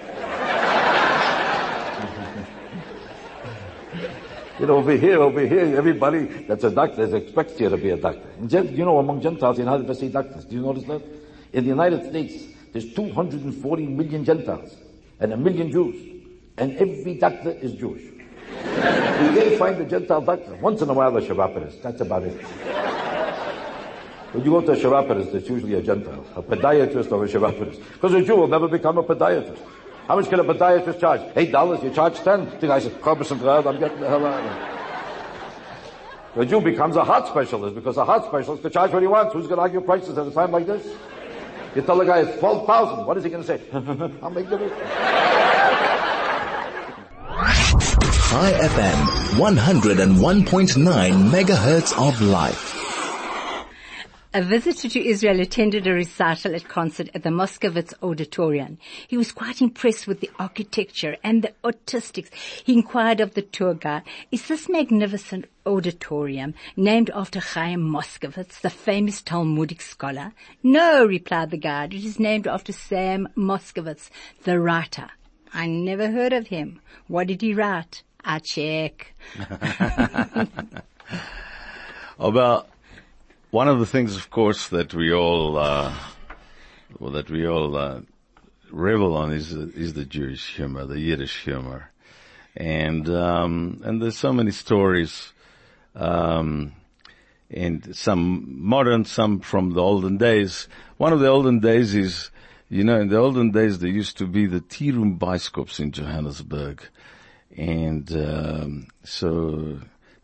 You 4.60 4.66
know, 4.66 4.76
over 4.76 4.92
here, 4.92 5.22
over 5.22 5.40
here, 5.40 5.78
everybody 5.78 6.26
that's 6.44 6.66
a 6.66 6.70
doctor 6.70 7.16
expects 7.16 7.58
you 7.62 7.70
to 7.70 7.78
be 7.78 7.92
a 7.92 7.98
doctor. 7.98 8.28
Gen- 8.46 8.76
you 8.76 8.84
know, 8.84 8.98
among 8.98 9.22
Gentiles, 9.22 9.58
you're 9.58 9.66
not 9.66 9.80
supposed 9.80 10.02
to 10.02 10.06
say 10.08 10.12
doctors. 10.12 10.44
Do 10.44 10.56
you 10.56 10.62
notice 10.64 10.84
that? 10.84 11.02
In 11.54 11.64
the 11.64 11.70
United 11.70 12.10
States, 12.10 12.44
there's 12.74 12.94
240 12.94 13.88
million 13.88 14.26
Gentiles 14.26 14.76
and 15.22 15.32
a 15.32 15.38
million 15.38 15.72
Jews. 15.72 15.96
And 16.58 16.76
every 16.76 17.16
doctor 17.18 17.52
is 17.52 17.72
Jewish. 17.76 18.04
you 18.04 19.32
can't 19.40 19.58
find 19.58 19.80
a 19.80 19.86
Gentile 19.86 20.22
doctor. 20.22 20.54
Once 20.56 20.82
in 20.82 20.90
a 20.90 20.94
while, 20.94 21.16
a 21.16 21.22
Shabbatinist. 21.22 21.82
That's 21.82 22.02
about 22.02 22.24
it. 22.24 22.42
When 24.34 24.44
you 24.44 24.52
go 24.52 24.60
to 24.60 24.74
a 24.74 24.76
Shabbatinist, 24.76 25.34
it's 25.36 25.50
usually 25.50 25.76
a 25.76 25.82
Gentile, 25.82 26.26
a 26.36 26.44
podiatrist 26.44 27.10
or 27.14 27.24
a 27.24 27.28
Shabbatinist. 27.30 27.82
Because 27.94 28.14
a 28.14 28.22
Jew 28.22 28.36
will 28.36 28.48
never 28.48 28.68
become 28.68 28.98
a 28.98 29.04
podiatrist. 29.04 29.62
How 30.10 30.16
much 30.16 30.28
can 30.28 30.40
a 30.40 30.44
podiatrist 30.44 31.00
charge? 31.00 31.22
Eight 31.36 31.52
dollars, 31.52 31.84
you 31.84 31.92
charge 31.92 32.16
ten. 32.22 32.50
The 32.60 32.66
guy 32.66 32.80
says, 32.80 32.92
I'm 33.04 33.80
getting 33.80 34.00
the 34.00 34.10
hell 34.10 34.26
out 34.26 34.44
of 34.44 34.44
here. 34.44 34.80
The 36.36 36.46
Jew 36.48 36.62
becomes 36.62 36.96
a 36.96 37.04
heart 37.04 37.28
specialist 37.28 37.76
because 37.76 37.96
a 37.98 38.06
heart 38.06 38.26
specialist 38.26 38.64
can 38.64 38.72
charge 38.72 38.92
what 38.92 39.04
he 39.04 39.08
wants. 39.08 39.34
Who's 39.34 39.46
going 39.46 39.58
to 39.58 39.62
argue 39.62 39.82
prices 39.82 40.18
at 40.18 40.26
a 40.26 40.32
time 40.32 40.52
like 40.52 40.66
this? 40.66 40.84
You 41.76 41.84
tell 41.84 42.00
the 42.00 42.06
guy 42.06 42.22
it's 42.22 42.40
12,000. 42.40 43.06
What 43.06 43.18
is 43.18 43.24
he 43.24 43.30
going 43.30 43.44
to 43.44 43.48
say? 43.48 43.62
I'll 44.24 44.32
make 44.32 44.50
the 44.50 44.58
Chai 48.30 48.52
FM, 48.54 49.06
101.9 49.38 51.30
megahertz 51.30 52.08
of 52.08 52.20
life. 52.20 52.79
A 54.32 54.44
visitor 54.44 54.88
to 54.90 55.04
Israel 55.04 55.40
attended 55.40 55.88
a 55.88 55.92
recital 55.92 56.54
at 56.54 56.68
concert 56.68 57.10
at 57.16 57.24
the 57.24 57.32
Moskowitz 57.32 57.96
Auditorium. 58.04 58.78
He 59.08 59.18
was 59.18 59.32
quite 59.32 59.60
impressed 59.60 60.06
with 60.06 60.20
the 60.20 60.30
architecture 60.38 61.18
and 61.24 61.42
the 61.42 61.52
artistics. 61.64 62.30
He 62.64 62.74
inquired 62.74 63.22
of 63.22 63.34
the 63.34 63.42
tour 63.42 63.74
guide, 63.74 64.04
is 64.32 64.48
this 64.48 64.70
magnificent 64.70 65.46
auditorium 65.66 66.54
named 66.78 67.10
after 67.16 67.40
Chaim 67.40 67.82
Moskowitz, 67.82 68.62
the 68.62 68.70
famous 68.70 69.24
Talmudic 69.24 69.82
scholar? 69.82 70.34
No, 70.62 71.08
replied 71.08 71.50
the 71.50 71.58
guide, 71.58 71.96
it 71.96 72.06
is 72.06 72.20
named 72.20 72.46
after 72.46 72.72
Sam 72.72 73.30
Moskowitz, 73.36 74.12
the 74.44 74.60
writer. 74.60 75.10
I 75.56 75.66
never 75.66 76.12
heard 76.12 76.34
of 76.34 76.46
him. 76.50 76.82
What 77.08 77.26
did 77.26 77.42
he 77.42 77.56
write? 77.56 78.04
I 78.24 78.38
check. 78.38 79.12
About 82.20 82.70
one 83.52 83.68
of 83.68 83.80
the 83.80 83.86
things, 83.86 84.16
of 84.16 84.30
course, 84.30 84.68
that 84.70 84.94
we 84.94 85.12
all, 85.12 85.58
uh, 85.58 85.94
well, 87.00 87.12
that 87.12 87.30
we 87.30 87.48
all 87.48 87.76
uh, 87.76 88.02
revel 88.72 89.16
on 89.18 89.34
is 89.34 89.52
is 89.52 89.94
the 89.94 90.06
Jewish 90.06 90.56
humor, 90.56 90.86
the 90.86 91.00
Yiddish 91.00 91.44
humor, 91.44 91.92
and 92.56 93.10
um, 93.10 93.82
and 93.84 94.02
there's 94.02 94.18
so 94.18 94.32
many 94.32 94.52
stories, 94.52 95.34
um, 95.96 96.74
and 97.50 97.96
some 97.96 98.62
modern, 98.62 99.06
some 99.06 99.40
from 99.40 99.72
the 99.72 99.82
olden 99.82 100.18
days. 100.18 100.68
One 100.98 101.14
of 101.14 101.20
the 101.20 101.28
olden 101.28 101.60
days 101.60 101.96
is, 101.96 102.30
you 102.70 102.84
know, 102.84 103.02
in 103.02 103.10
the 103.10 103.18
olden 103.18 103.52
days 103.52 103.80
there 103.80 103.90
used 103.90 104.18
to 104.20 104.28
be 104.28 104.46
the 104.46 104.62
tea 104.62 104.92
room 104.92 105.18
bioscopes 105.18 105.80
in 105.80 105.92
Johannesburg, 105.92 106.84
and 107.58 108.12
um, 108.12 108.88
so 109.04 109.80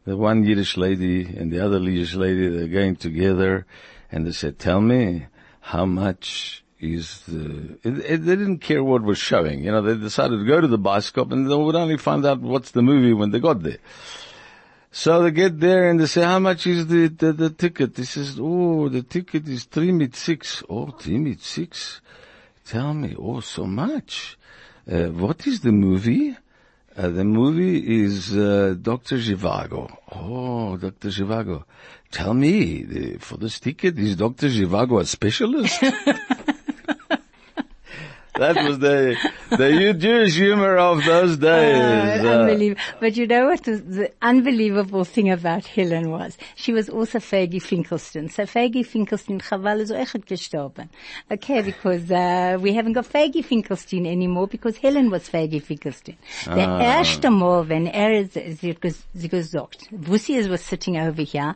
the 0.05 0.15
one 0.15 0.43
Yiddish 0.43 0.77
lady 0.77 1.25
and 1.25 1.51
the 1.51 1.63
other 1.63 1.79
Yiddish 1.79 2.15
lady, 2.15 2.47
they're 2.47 2.67
going 2.67 2.95
together 2.95 3.65
and 4.11 4.25
they 4.25 4.31
said, 4.31 4.59
tell 4.59 4.79
me 4.79 5.25
how 5.59 5.85
much 5.85 6.63
is 6.79 7.21
the, 7.27 7.79
it, 7.83 7.97
it, 8.05 8.25
they 8.25 8.35
didn't 8.35 8.59
care 8.59 8.83
what 8.83 9.01
was 9.01 9.17
showing. 9.17 9.63
You 9.63 9.71
know, 9.71 9.81
they 9.81 9.95
decided 9.95 10.37
to 10.37 10.45
go 10.45 10.61
to 10.61 10.67
the 10.67 10.77
bioscope 10.77 11.31
and 11.31 11.49
they 11.49 11.55
would 11.55 11.75
only 11.75 11.97
find 11.97 12.25
out 12.25 12.39
what's 12.39 12.71
the 12.71 12.83
movie 12.83 13.13
when 13.13 13.31
they 13.31 13.39
got 13.39 13.63
there. 13.63 13.79
So 14.91 15.23
they 15.23 15.31
get 15.31 15.59
there 15.59 15.89
and 15.89 15.99
they 15.99 16.05
say, 16.05 16.23
how 16.23 16.39
much 16.39 16.67
is 16.67 16.87
the, 16.87 17.07
the, 17.07 17.33
the 17.33 17.49
ticket? 17.49 17.97
He 17.97 18.05
says, 18.05 18.37
oh, 18.39 18.87
the 18.87 19.01
ticket 19.01 19.47
is 19.47 19.65
three 19.65 19.91
mit 19.91 20.15
six. 20.15 20.63
Oh, 20.69 20.91
three 20.91 21.17
mit 21.17 21.41
six. 21.41 21.99
Tell 22.65 22.93
me, 22.93 23.15
oh, 23.17 23.41
so 23.41 23.65
much. 23.65 24.37
Uh, 24.89 25.07
what 25.07 25.45
is 25.47 25.61
the 25.61 25.71
movie? 25.71 26.37
Uh, 26.97 27.09
the 27.09 27.25
movie 27.25 28.03
is 28.03 28.33
uh, 28.37 28.73
Dr. 28.81 29.17
Zhivago. 29.17 29.97
Oh, 30.13 30.77
Dr. 30.77 31.09
Zhivago. 31.09 31.65
Tell 32.09 32.33
me, 32.33 32.83
the, 32.83 33.17
for 33.17 33.35
this 33.35 33.59
ticket, 33.59 33.99
is 33.99 34.15
Dr. 34.15 34.47
Zhivago 34.47 35.01
a 35.01 35.05
specialist? 35.05 35.83
that 38.37 38.55
was 38.67 38.79
the 38.79 39.15
the 39.49 39.93
Jewish 39.93 40.35
humor 40.35 40.77
of 40.77 41.03
those 41.05 41.37
days. 41.51 42.23
Uh, 42.23 42.27
unbelievable. 42.39 42.81
But 42.99 43.15
you 43.17 43.27
know 43.27 43.45
what 43.47 43.63
the, 43.63 43.75
the 43.77 44.11
unbelievable 44.21 45.05
thing 45.05 45.29
about 45.31 45.65
Helen 45.65 46.11
was? 46.11 46.37
She 46.55 46.71
was 46.73 46.89
also 46.89 47.19
Fagi 47.19 47.61
Finkelstein. 47.61 48.29
So 48.29 48.43
Fagi 48.43 48.85
Finkelstein, 48.85 49.39
Chaval 49.41 49.79
is 49.79 49.91
echt 49.91 50.25
gestorben. 50.25 50.89
Okay, 51.31 51.61
because 51.61 52.11
uh, 52.11 52.57
we 52.59 52.73
haven't 52.73 52.93
got 52.93 53.05
Fagi 53.05 53.43
Finkelstein 53.43 54.05
anymore 54.05 54.47
because 54.47 54.77
Helen 54.77 55.09
was 55.09 55.29
Fagi 55.29 55.61
Finkelstein. 55.61 56.17
The 56.45 56.65
Ah. 56.65 56.99
erste 56.99 57.29
Mal, 57.31 57.63
when 57.65 57.87
er 57.87 58.25
sie 58.27 58.69
hat 58.69 58.81
ges- 58.81 59.05
sie 59.15 59.27
gesagt, 59.29 59.87
Wussi 59.91 60.47
was 60.49 60.61
sitting 60.61 60.97
over 60.97 61.21
here 61.21 61.55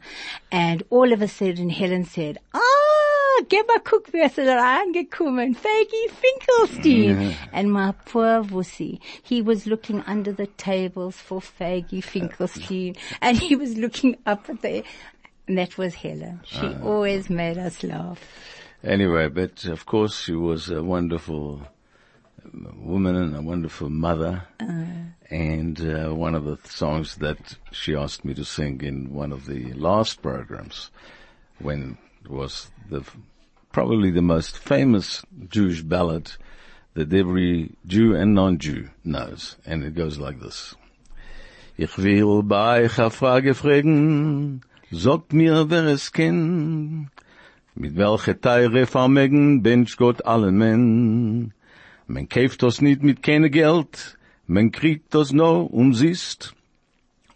and 0.52 0.84
all 0.90 1.12
of 1.12 1.22
a 1.22 1.28
sudden 1.28 1.70
Helen 1.70 2.06
said, 2.06 2.38
ah, 2.54 2.60
geh 2.60 2.79
mal 3.68 3.80
guck, 3.84 4.12
wer 4.14 4.26
ist 4.26 4.38
da 4.38 4.58
reingekommen? 4.58 5.56
Fagi 5.56 6.10
Finkelstein. 6.10 7.36
And 7.52 7.72
my 7.72 7.94
poor 8.06 8.44
Wussi, 8.44 9.00
he 9.24 9.42
was 9.42 9.66
looking 9.66 10.02
under 10.02 10.32
the 10.32 10.48
tables 10.48 11.16
for 11.16 11.42
Fagi 11.42 12.04
Finkelstein 12.04 12.96
and 13.22 13.38
he 13.38 13.56
was 13.56 13.78
looking 13.78 14.18
up 14.26 14.50
at 14.50 14.62
the, 14.62 14.84
and 15.48 15.58
that 15.58 15.78
was 15.78 15.96
Helen. 15.96 16.42
She 16.46 16.66
ah. 16.66 16.84
always 16.84 17.30
made 17.30 17.58
us 17.58 17.84
laugh. 17.84 18.20
Anyway, 18.84 19.28
but 19.28 19.66
of 19.66 19.86
course 19.86 20.20
she 20.20 20.34
was 20.34 20.70
a 20.70 20.84
wonderful 20.84 21.62
um, 22.46 22.74
woman 22.78 23.16
and 23.16 23.36
a 23.36 23.42
wonderful 23.42 23.90
mother. 23.90 24.44
Ah. 24.60 24.86
And 25.30 25.80
uh, 25.82 26.16
one 26.16 26.34
of 26.34 26.46
the 26.46 26.58
songs 26.66 27.16
that 27.18 27.58
she 27.72 27.96
asked 27.96 28.26
me 28.26 28.34
to 28.34 28.44
sing 28.44 28.82
in 28.82 29.14
one 29.14 29.32
of 29.32 29.46
the 29.46 29.74
last 29.74 30.22
programs, 30.24 30.90
when 31.60 31.98
was 32.28 32.72
the 32.90 33.04
probably 33.72 34.12
the 34.12 34.22
most 34.22 34.58
famous 34.58 35.24
Jewish 35.50 35.82
ballad 35.82 36.32
that 36.96 37.14
every 37.14 37.72
Jew 37.86 38.16
and 38.16 38.34
non-Jew 38.34 38.90
knows, 39.04 39.58
and 39.66 39.84
it 39.84 39.96
goes 39.96 40.18
like 40.18 40.40
this. 40.40 40.76
Ich 41.78 41.98
will 41.98 42.44
bei 42.44 42.84
euch 42.86 43.14
Frage 43.14 43.56
fragen, 43.56 44.62
sagt 44.92 45.32
mir, 45.32 45.70
wer 45.70 45.86
es 45.86 46.12
kennt. 46.12 47.10
Mit 47.76 47.96
welcher 47.96 48.42
Teire 48.42 48.86
vermegen 48.86 49.62
bench 49.64 49.96
Gott 49.96 50.26
allen 50.26 50.58
men. 50.58 51.54
Man 52.08 52.28
kauft 52.28 52.64
das 52.64 52.82
nicht 52.82 53.02
mit 53.02 53.24
keine 53.24 53.50
Geld, 53.50 54.18
man 54.48 54.72
kriegt 54.72 55.14
das 55.14 55.32
nur 55.32 55.74
umsist. 55.74 56.54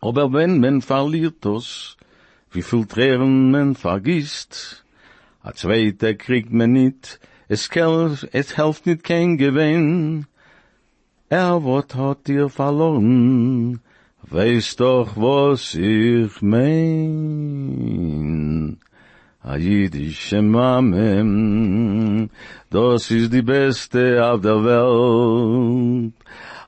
Aber 0.02 0.34
wenn 0.34 0.60
man 0.60 0.82
verliert 0.82 1.36
das, 1.46 1.96
wie 2.52 2.64
viel 2.64 2.86
Tränen 2.86 3.52
man 3.52 3.76
vergisst, 3.76 4.83
a 5.44 5.54
zweiter 5.54 6.14
kriegt 6.14 6.52
man 6.54 6.72
nicht, 6.72 7.20
es, 7.50 7.70
kel, 7.70 8.18
es 8.32 8.58
helft 8.58 8.86
nicht 8.86 9.04
kein 9.04 9.38
Gewinn. 9.38 10.26
Er 11.30 11.64
wat 11.66 11.96
hat 11.96 12.28
dir 12.28 12.48
verloren, 12.48 13.82
weiß 14.22 14.78
doch 14.78 15.18
was 15.18 15.76
ich 15.76 16.42
mein. 16.42 17.04
A 19.42 19.58
jüdische 19.58 20.42
Mame, 20.42 22.30
das 22.70 23.12
ist 23.12 23.34
die 23.34 23.42
beste 23.42 24.26
auf 24.26 24.40
der 24.40 24.64
Welt. 24.64 26.14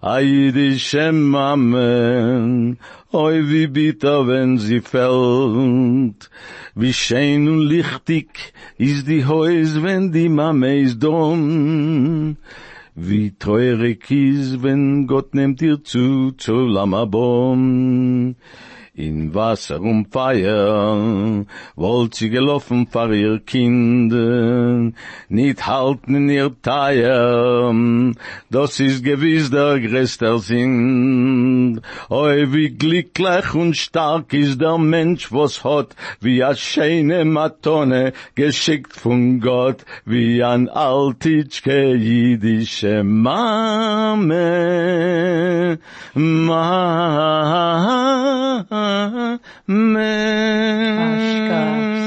A 0.02 0.20
jüdische 0.20 1.14
Mame, 1.14 2.76
oi 3.16 3.48
wie 3.50 3.68
bitter, 3.68 4.28
wenn 4.28 4.58
sie 4.58 4.82
fällt. 4.82 6.30
Wie 6.76 6.94
schön 6.94 7.48
und 7.48 7.62
lichtig 7.62 8.54
ist 8.78 9.08
die 9.08 9.26
Häus, 9.26 9.82
wenn 9.82 10.12
die 10.12 10.28
Mame 10.28 10.82
ist 10.82 11.02
dumm. 11.02 12.36
Wie 12.94 13.32
treurig 13.32 14.12
ist, 14.12 14.62
wenn 14.64 15.08
Gott 15.08 15.34
nimmt 15.34 15.62
dir 15.62 15.82
zu, 15.82 16.34
zu 16.34 16.56
Lamabom. 16.66 18.36
In 18.98 19.34
Wasser 19.36 19.82
und 19.82 20.08
Feier 20.10 21.46
wollt 21.76 22.16
sie 22.16 22.30
gelaufen 22.30 22.88
vor 22.88 23.12
ihr 23.12 23.40
Kinder, 23.40 24.94
nicht 25.28 25.68
halten 25.68 26.16
in 26.16 26.30
ihr 26.30 26.56
Teier, 26.62 27.76
das 28.50 28.80
ist 28.80 29.04
gewiss 29.04 29.52
der 29.52 29.82
größte 29.82 30.40
Sinn. 30.40 31.82
Oi, 32.10 32.54
wie 32.54 32.70
glücklich 32.70 33.54
und 33.54 33.76
stark 33.76 34.32
ist 34.32 34.62
der 34.62 34.78
Mensch, 34.78 35.30
was 35.30 35.66
hat, 35.66 35.94
wie 36.22 36.42
a 36.42 36.56
schöne 36.56 37.26
Matone, 37.26 38.14
geschickt 38.36 38.94
von 38.94 39.42
Gott, 39.42 39.84
wie 40.06 40.42
ein 40.42 40.70
altitschke 40.70 41.96
jüdische 41.96 43.04
Mame, 43.04 44.56
Mame. 46.14 47.66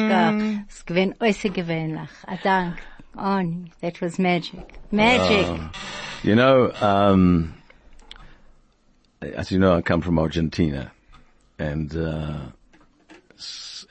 Skach. 0.08 0.40
Es 0.68 0.84
äußer 1.20 1.50
gewöhnlich. 1.50 2.10
A 2.26 2.36
dank. 2.42 2.76
Oni, 3.16 3.70
that 3.80 4.00
was 4.00 4.18
magic. 4.18 4.78
Magic. 4.92 5.46
You 6.22 6.34
know, 6.36 6.72
um, 6.80 7.54
as 9.20 9.50
you 9.50 9.58
know, 9.58 9.74
I 9.74 9.82
come 9.82 10.00
from 10.00 10.18
Argentina, 10.18 10.92
and 11.58 11.94
uh, 11.96 12.38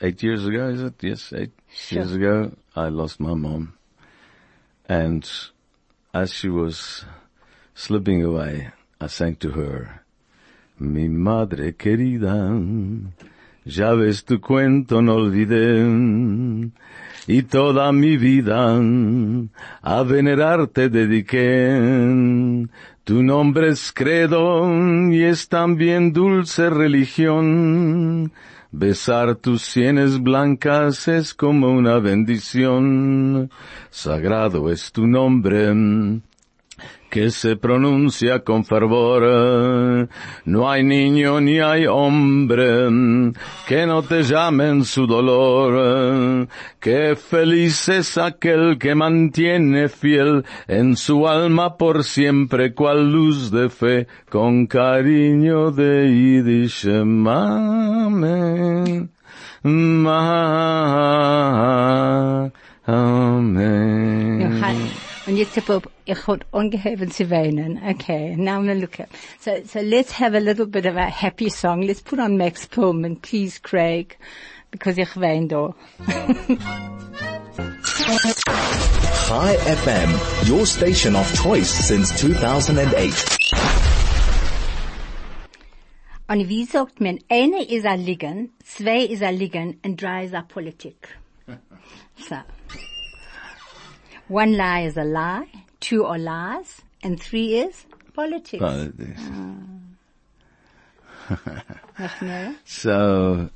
eight 0.00 0.22
years 0.22 0.46
ago, 0.46 0.68
is 0.68 0.82
it? 0.82 0.94
Yes, 1.02 1.32
eight 1.32 1.52
Sure. 1.70 1.98
years 1.98 2.12
ago, 2.14 2.52
I 2.74 2.88
lost 2.88 3.20
my 3.20 3.34
mom, 3.34 3.74
and 4.88 5.30
as 6.14 6.32
she 6.32 6.48
was 6.48 7.04
slipping 7.74 8.22
away, 8.24 8.70
I 9.00 9.06
sang 9.08 9.36
to 9.36 9.50
her, 9.50 10.02
Mi 10.80 11.08
madre 11.08 11.74
querida, 11.74 12.52
ya 13.64 13.94
ves 13.94 14.24
tu 14.24 14.40
cuento 14.40 15.02
no 15.02 15.14
olvidé, 15.14 15.84
y 17.26 17.42
toda 17.42 17.90
mi 17.90 18.16
vida 18.16 18.80
a 19.82 20.02
venerarte 20.04 20.88
dediqué. 20.88 22.68
Tu 23.02 23.22
nombre 23.24 23.70
es 23.70 23.92
credo 23.92 24.70
y 25.10 25.24
es 25.24 25.48
también 25.48 26.12
dulce 26.12 26.70
religión. 26.70 28.30
Besar 28.70 29.34
tus 29.34 29.62
sienes 29.62 30.22
blancas 30.22 31.08
es 31.08 31.34
como 31.34 31.72
una 31.72 31.98
bendición. 31.98 33.50
Sagrado 33.90 34.70
es 34.70 34.92
tu 34.92 35.08
nombre 35.08 35.72
que 37.10 37.30
se 37.30 37.56
pronuncia 37.56 38.40
con 38.40 38.64
fervor. 38.64 40.08
No 40.44 40.70
hay 40.70 40.84
niño 40.84 41.40
ni 41.40 41.58
hay 41.58 41.86
hombre 41.86 42.88
que 43.66 43.86
no 43.86 44.02
te 44.02 44.22
llame 44.22 44.68
en 44.68 44.84
su 44.84 45.06
dolor. 45.06 46.48
Que 46.80 47.16
feliz 47.16 47.88
es 47.88 48.18
aquel 48.18 48.78
que 48.78 48.94
mantiene 48.94 49.88
fiel 49.88 50.44
en 50.66 50.96
su 50.96 51.26
alma 51.26 51.76
por 51.76 52.04
siempre 52.04 52.74
cual 52.74 53.10
luz 53.10 53.50
de 53.50 53.70
fe 53.70 54.06
con 54.28 54.66
cariño 54.66 55.70
de 55.70 56.08
Yiddish. 56.08 56.86
Amen. 56.88 59.10
Amen. 62.86 64.98
Johann- 65.28 65.30
Und 65.30 65.36
jetzt 65.36 65.56
habe 65.68 65.82
ich 66.06 66.26
hat 66.26 66.46
angeheben 66.52 67.10
zu 67.10 67.28
weinen. 67.30 67.78
Okay, 67.86 68.34
now 68.36 68.52
I'm 68.58 68.66
gonna 68.66 68.74
look 68.80 68.98
at. 68.98 69.08
So, 69.38 69.50
so 69.66 69.80
let's 69.80 70.18
have 70.18 70.34
a 70.34 70.40
little 70.40 70.66
bit 70.66 70.86
of 70.86 70.96
a 70.96 71.04
happy 71.10 71.50
song. 71.50 71.82
Let's 71.82 72.00
put 72.00 72.18
on 72.18 72.38
Max 72.38 72.66
Perlman, 72.66 73.20
please, 73.20 73.58
Craig, 73.62 74.16
because 74.70 74.98
ich 74.98 75.14
wein 75.16 75.48
da. 75.48 75.74
Chai 79.26 79.56
FM, 79.56 80.48
your 80.50 80.64
station 80.64 81.14
of 81.14 81.30
choice 81.42 81.68
since 81.88 82.10
2008. 82.16 83.36
Und 86.30 86.48
wie 86.48 86.64
sagt 86.64 87.00
man, 87.00 87.18
eine 87.28 87.64
ist 87.68 87.84
ein 87.86 88.00
Liegen, 88.00 88.50
zwei 88.64 89.00
ist 89.04 89.22
ein 89.22 89.36
Liegen, 89.36 89.78
und 89.84 90.00
drei 90.00 90.24
ist 90.24 90.34
eine 90.34 90.44
Politik. 90.44 91.08
So. 92.28 92.34
One 94.28 94.56
lie 94.56 94.80
is 94.86 94.96
a 94.96 95.04
lie, 95.04 95.46
two 95.80 96.04
are 96.04 96.18
lies, 96.18 96.82
and 97.02 97.18
three 97.20 97.54
is 97.60 97.86
politics. 98.14 98.58
Politics. 98.60 99.22
Ah. 99.30 99.54
Mehr? 102.22 102.54
So, 102.64 103.48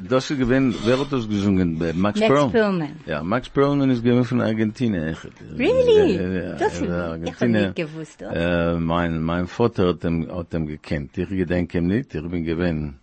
das 0.00 0.30
ist 0.30 0.38
gewinn, 0.38 0.74
wer 0.84 0.98
hat 0.98 1.12
das 1.12 1.28
gesungen? 1.28 1.80
Äh, 1.82 1.92
Max, 1.92 2.18
Perlman. 2.20 2.50
Perlman. 2.52 3.00
Ja, 3.06 3.22
Max 3.22 3.48
Perlman 3.50 3.90
ist 3.90 4.02
gewinn 4.02 4.24
von 4.24 4.40
Argentinien. 4.40 5.14
Really? 5.56 6.16
Ja, 6.16 6.54
Das- 6.54 6.80
ja, 6.80 6.84
ich 6.86 6.90
hab 6.90 7.10
Argentinien. 7.10 7.62
nicht 7.64 7.76
gewusst. 7.76 8.22
Äh, 8.22 8.74
mein, 8.74 9.22
mein 9.22 9.46
Vater 9.46 9.88
hat 9.88 10.04
ihm, 10.04 10.26
hat 10.34 10.54
ihm 10.54 10.66
gekannt. 10.66 11.16
Ich 11.18 11.28
gedenke 11.28 11.78
ihm 11.78 11.86
nicht, 11.86 12.14
ich 12.14 12.22
bin 12.28 12.44
gewinn. 12.44 12.94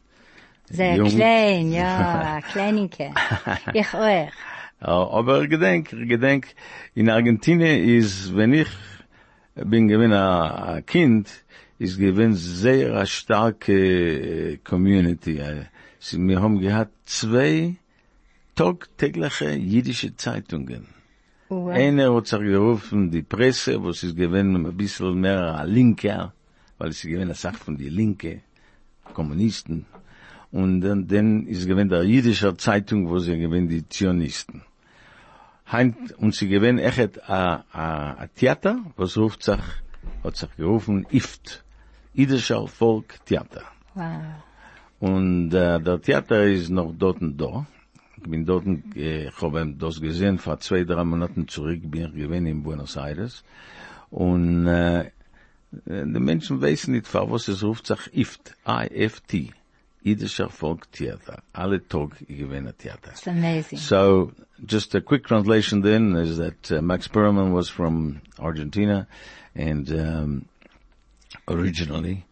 Sehr 0.70 0.96
Jung. 0.96 1.10
klein, 1.10 1.72
ja, 1.72 2.40
Kleininke. 2.52 3.12
Ich 3.74 3.94
auch. 3.94 4.28
Ja, 4.86 5.08
Aber 5.10 5.48
gedenk, 5.48 5.90
gedenk, 5.90 6.48
in 6.94 7.10
Argentinien 7.10 7.84
ist, 7.98 8.36
wenn 8.36 8.54
ich 8.54 8.68
bin 9.56 9.88
gewinn 9.88 10.14
a, 10.14 10.76
a 10.76 10.82
Kind, 10.82 11.28
ist 11.80 11.98
gewinn 11.98 12.34
sehr 12.36 12.94
a 12.96 13.06
starke 13.06 13.74
äh, 13.74 14.58
Community. 14.64 15.40
Äh, 15.40 15.66
sie- 16.00 16.20
Wir 16.28 16.40
haben 16.42 16.60
gehabt 16.60 16.92
zwei 17.06 17.76
tagtägliche 18.56 19.52
jüdische 19.56 20.16
Zeitungen. 20.16 20.88
Wow. 21.50 21.70
Einer 21.74 22.14
hat 22.16 22.28
sich 22.28 22.40
gerufen, 22.40 23.12
die 23.12 23.22
Presse, 23.24 23.82
wo 23.82 23.90
ist 23.90 24.16
gewinn 24.16 24.56
ein 24.56 24.78
bisschen 24.78 25.20
mehr 25.20 25.56
a 25.56 25.64
Linker, 25.64 26.34
weil 26.78 26.90
ist 26.90 27.02
gewinn 27.04 27.32
a 27.32 27.34
Sache 27.34 27.58
von 27.58 27.76
die 27.78 27.90
Linke, 27.90 28.42
Kommunisten. 29.14 29.86
Und 30.52 30.82
dann, 30.82 31.08
dann 31.08 31.48
ist 31.48 31.68
gewinn 31.68 31.90
der 31.90 32.04
jüdische 32.04 32.56
Zeitung, 32.58 33.10
wo 33.10 33.20
sie 33.20 33.38
gewinn 33.38 33.68
die 33.68 33.88
Zionisten. 33.90 34.62
Heint, 35.72 36.12
und 36.14 36.36
sie 36.36 36.48
gewinn 36.48 36.78
echt 36.78 37.28
a, 37.28 37.66
a, 37.72 38.12
a 38.24 38.28
Theater, 38.28 38.80
was 38.98 39.18
ruft 39.18 39.44
sich, 39.44 39.60
hat 40.24 40.36
sich 40.36 40.56
gerufen, 40.58 41.08
IFT. 41.10 41.64
Jüdischer 42.14 42.68
Volk 42.68 43.20
Theater. 43.26 43.64
Wow. 43.94 44.06
Und 45.00 45.54
äh, 45.54 45.82
der 45.82 46.02
Theater 46.02 46.46
ist 46.46 46.70
noch 46.70 46.94
dort 46.98 47.22
und 47.22 47.38
da. 47.38 47.66
Ich 48.18 48.30
bin 48.30 48.46
dort, 48.46 48.66
äh, 48.96 49.28
ich 49.28 49.42
habe 49.42 49.76
das 49.78 50.00
gesehen, 50.00 50.38
vor 50.38 50.60
zwei, 50.60 50.84
drei 50.84 51.04
Monaten 51.04 51.48
zurück 51.48 51.82
bin 51.84 52.06
ich 52.06 52.14
gewesen 52.14 52.48
in 52.48 52.64
Buenos 52.64 52.96
Aires. 52.96 53.44
Und 54.10 54.68
äh, 54.68 55.12
die 55.86 56.20
Menschen 56.20 56.62
wissen 56.62 56.94
nicht, 56.94 57.14
was 57.14 57.48
es 57.50 57.64
ruft 57.64 57.88
sich 57.88 58.14
IFT, 58.14 58.56
I-F-T, 58.66 59.52
Jüdischer 60.06 60.50
Volk 60.52 60.92
Theater. 60.92 61.42
Alle 61.54 61.80
Tag 61.88 62.16
ich 62.28 62.38
gewinne 62.38 62.74
Theater. 62.78 63.12
It's 63.12 63.28
amazing. 63.28 63.80
So, 63.80 64.32
just 64.64 64.94
a 64.94 65.02
quick 65.02 65.26
translation 65.26 65.82
then 65.82 66.16
is 66.16 66.38
that 66.38 66.72
uh, 66.72 66.82
Max 66.82 67.08
Perlman 67.08 67.52
was 67.54 67.70
from 67.70 68.22
Argentina, 68.38 69.08
and 69.56 69.90
um, 69.92 70.46
originally, 71.48 72.26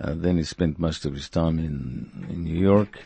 uh, 0.00 0.14
then 0.14 0.36
he 0.36 0.44
spent 0.44 0.78
most 0.78 1.04
of 1.06 1.14
his 1.14 1.28
time 1.28 1.58
in 1.58 2.28
in 2.30 2.44
New 2.44 2.58
York, 2.58 3.00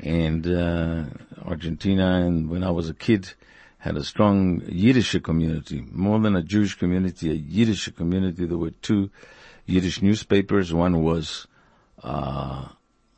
and 0.00 0.44
uh, 0.46 1.04
Argentina. 1.44 2.26
And 2.26 2.50
when 2.50 2.64
I 2.64 2.70
was 2.70 2.88
a 2.88 2.94
kid, 2.94 3.32
had 3.78 3.96
a 3.96 4.02
strong 4.02 4.62
Yiddish 4.66 5.16
community, 5.22 5.84
more 5.92 6.18
than 6.18 6.34
a 6.34 6.42
Jewish 6.42 6.74
community, 6.74 7.30
a 7.30 7.34
Yiddish 7.34 7.88
community. 7.90 8.44
There 8.44 8.58
were 8.58 8.70
two 8.70 9.10
Yiddish 9.66 10.02
newspapers. 10.02 10.74
One 10.74 11.04
was 11.04 11.46
uh, 12.02 12.68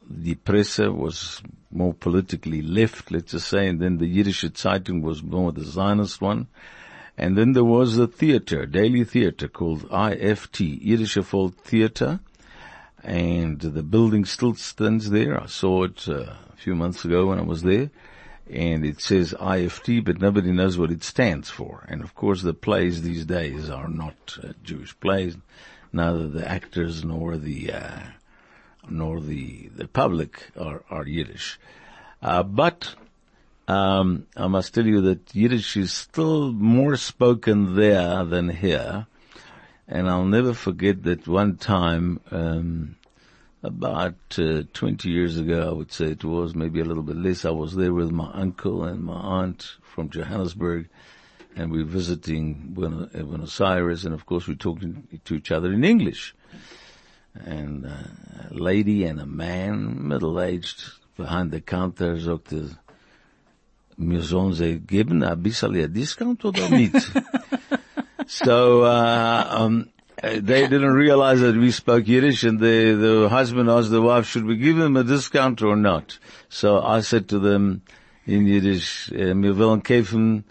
the 0.09 0.35
Presse 0.37 0.79
was 0.79 1.43
more 1.71 1.95
politically 1.95 2.62
left, 2.62 3.11
let's 3.11 3.33
just 3.33 3.49
say, 3.49 3.69
and 3.69 3.81
then 3.81 3.99
the 3.99 4.07
Yiddish 4.07 4.43
Zeitung 4.43 5.03
was 5.03 5.23
more 5.23 5.53
the 5.53 5.64
Zionist 5.64 6.21
one. 6.21 6.47
And 7.17 7.37
then 7.37 7.53
there 7.53 7.64
was 7.64 7.97
a 7.97 8.07
theater, 8.07 8.67
daily 8.67 9.05
theater 9.05 9.49
called 9.49 9.88
IFT, 9.88 10.81
Yiddish 10.83 11.14
Volk 11.14 11.57
Theater, 11.59 12.21
and 13.03 13.61
the 13.61 13.83
building 13.83 14.25
still 14.25 14.55
stands 14.55 15.11
there. 15.11 15.40
I 15.40 15.47
saw 15.47 15.85
it 15.85 16.09
uh, 16.09 16.35
a 16.53 16.57
few 16.57 16.75
months 16.75 17.05
ago 17.05 17.27
when 17.27 17.38
I 17.38 17.43
was 17.43 17.62
there, 17.62 17.90
and 18.51 18.85
it 18.85 19.01
says 19.01 19.33
IFT, 19.33 20.05
but 20.05 20.21
nobody 20.21 20.51
knows 20.51 20.77
what 20.77 20.90
it 20.90 21.05
stands 21.05 21.51
for. 21.51 21.85
And 21.88 22.03
of 22.03 22.14
course, 22.14 22.43
the 22.43 22.55
plays 22.55 23.03
these 23.03 23.25
days 23.25 23.71
are 23.71 23.88
not 23.88 24.38
uh, 24.43 24.49
Jewish 24.62 24.99
plays, 24.99 25.37
neither 25.93 26.29
the 26.29 26.49
actors 26.49 27.05
nor 27.05 27.37
the 27.37 27.73
uh, 27.73 28.01
nor 28.88 29.20
the 29.20 29.68
the 29.77 29.88
public 29.88 30.51
are 30.59 30.83
are 30.90 31.07
Yiddish. 31.07 31.59
Uh, 32.23 32.42
but 32.42 32.94
um, 33.68 34.27
I 34.37 34.47
must 34.47 34.75
tell 34.75 34.87
you 34.87 35.01
that 35.03 35.35
Yiddish 35.35 35.77
is 35.77 35.92
still 35.92 36.53
more 36.53 36.97
spoken 36.97 37.77
there 37.77 38.25
than 38.25 38.49
here. 38.49 39.07
And 39.87 40.09
I'll 40.09 40.25
never 40.25 40.55
forget 40.55 41.03
that 41.03 41.29
one 41.29 41.57
time, 41.57 42.20
um, 42.31 42.97
about 43.62 44.14
uh, 44.38 44.62
20 44.75 45.09
years 45.11 45.38
ago, 45.38 45.68
I 45.68 45.73
would 45.73 45.90
say 45.90 46.07
it 46.07 46.25
was, 46.25 46.55
maybe 46.55 46.81
a 46.81 46.85
little 46.85 47.03
bit 47.03 47.16
less, 47.16 47.44
I 47.44 47.51
was 47.51 47.75
there 47.75 47.94
with 47.94 48.11
my 48.11 48.31
uncle 48.33 48.85
and 48.85 49.03
my 49.03 49.14
aunt 49.14 49.77
from 49.83 50.11
Johannesburg, 50.11 50.88
and 51.57 51.70
we 51.70 51.79
were 51.79 51.88
visiting 51.88 52.75
Buenos, 52.75 53.61
uh, 53.61 53.64
Aires, 53.64 54.05
and 54.05 54.14
of 54.14 54.27
course 54.27 54.47
we 54.47 54.55
talking 54.55 55.20
to 55.25 55.35
each 55.35 55.51
other 55.51 55.73
in 55.73 55.83
English. 55.85 56.35
And 57.35 57.87
uh, 57.87 57.90
a 58.51 58.55
lady 58.55 59.05
and 59.05 59.20
a 59.20 59.27
man, 59.27 60.09
middle-aged, 60.09 60.85
behind 61.16 61.51
the 61.51 61.61
counter, 61.61 62.16
sagte, 62.16 62.77
mir 63.97 64.23
sollen 64.23 64.53
sie 64.53 64.79
geben 64.79 65.23
ein 65.23 65.42
bisschen 65.42 65.77
a 65.77 65.88
discount 65.88 66.44
oder 66.44 66.68
nicht? 66.68 66.94
so, 68.27 68.83
uh, 68.85 69.47
um, 69.51 69.90
they 70.23 70.66
didn't 70.66 70.92
realize 70.92 71.40
that 71.40 71.57
we 71.57 71.70
spoke 71.70 72.07
Yiddish 72.07 72.44
and 72.44 72.61
the, 72.61 72.94
the 72.94 73.29
husband 73.29 73.68
asked 73.68 73.90
the 73.90 74.03
wife, 74.03 74.27
should 74.27 74.44
we 74.44 74.57
give 74.57 74.79
him 74.79 74.97
a 74.97 75.05
discount 75.05 75.62
or 75.62 75.77
not? 75.77 76.18
So 76.49 76.81
I 76.81 77.01
said 77.01 77.29
to 77.31 77.38
them 77.38 77.83
in 78.27 78.47
Yiddish, 78.47 79.11
wir 79.11 79.55
wollen 79.57 79.83
kaufen 79.83 80.44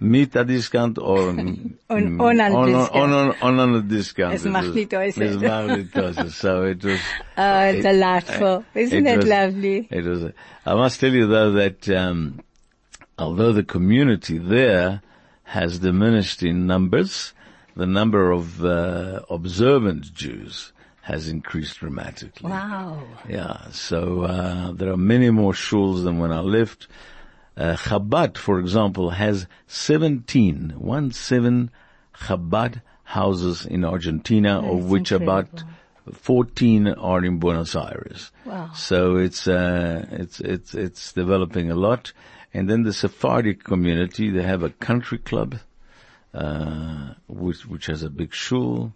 mit 0.00 0.36
a 0.36 0.44
discount 0.44 0.98
or 0.98 1.28
Und 1.30 1.78
ohne 2.20 2.44
ein 2.44 2.52
Discount. 2.66 2.94
On, 2.94 3.12
on, 3.42 3.60
on 3.60 3.74
a 3.76 3.80
discount. 3.82 4.34
Es 4.34 4.44
It 4.44 4.52
macht 4.52 4.74
nicht 4.74 4.94
aus. 4.94 5.16
Es 5.18 5.40
macht 5.40 5.76
nicht 5.76 5.98
aus. 5.98 6.16
So 6.38 6.62
it 6.64 6.84
was, 6.84 7.00
Oh, 7.36 7.82
delightful. 7.82 8.64
Isn't 8.74 9.06
it 9.06 9.14
it 9.14 9.16
was- 9.18 9.26
lovely? 9.28 9.88
It 9.90 10.04
was. 10.04 10.32
I 10.66 10.74
must 10.74 11.00
tell 11.00 11.12
you 11.14 11.26
though 11.26 11.52
that 11.52 11.88
um, 11.88 12.40
although 13.18 13.52
the 13.52 13.64
community 13.64 14.38
there 14.38 15.00
has 15.44 15.78
diminished 15.80 16.42
in 16.42 16.66
numbers, 16.66 17.32
the 17.74 17.86
number 17.86 18.30
of 18.30 18.62
uh, 18.64 19.20
observant 19.30 20.12
Jews 20.14 20.72
has 21.02 21.26
increased 21.26 21.78
dramatically. 21.80 22.50
Wow. 22.50 23.02
Yeah, 23.28 23.70
so 23.70 24.22
uh, 24.24 24.72
there 24.72 24.92
are 24.92 24.96
many 24.98 25.30
more 25.30 25.54
shuls 25.54 26.04
than 26.04 26.18
when 26.18 26.30
I 26.32 26.40
left. 26.40 26.86
Uh, 27.58 27.74
Chabad, 27.74 28.38
for 28.38 28.60
example, 28.60 29.10
has 29.10 29.48
17, 29.66 30.74
one 30.76 31.10
seven 31.10 31.70
Chabad 32.14 32.82
houses 33.02 33.66
in 33.66 33.84
Argentina, 33.84 34.60
of 34.60 34.88
which 34.88 35.10
about 35.10 35.64
14 36.12 36.86
are 36.86 37.24
in 37.24 37.38
Buenos 37.40 37.74
Aires. 37.74 38.30
Wow. 38.44 38.70
So 38.74 39.16
it's, 39.16 39.48
uh, 39.48 40.06
it's, 40.12 40.38
it's, 40.38 40.74
it's 40.74 41.12
developing 41.12 41.70
a 41.72 41.74
lot. 41.74 42.12
And 42.54 42.70
then 42.70 42.84
the 42.84 42.92
Sephardic 42.92 43.64
community, 43.64 44.30
they 44.30 44.42
have 44.42 44.62
a 44.62 44.70
country 44.70 45.18
club, 45.18 45.56
uh, 46.32 47.14
which, 47.26 47.66
which 47.66 47.86
has 47.86 48.04
a 48.04 48.10
big 48.10 48.32
shul 48.32 48.94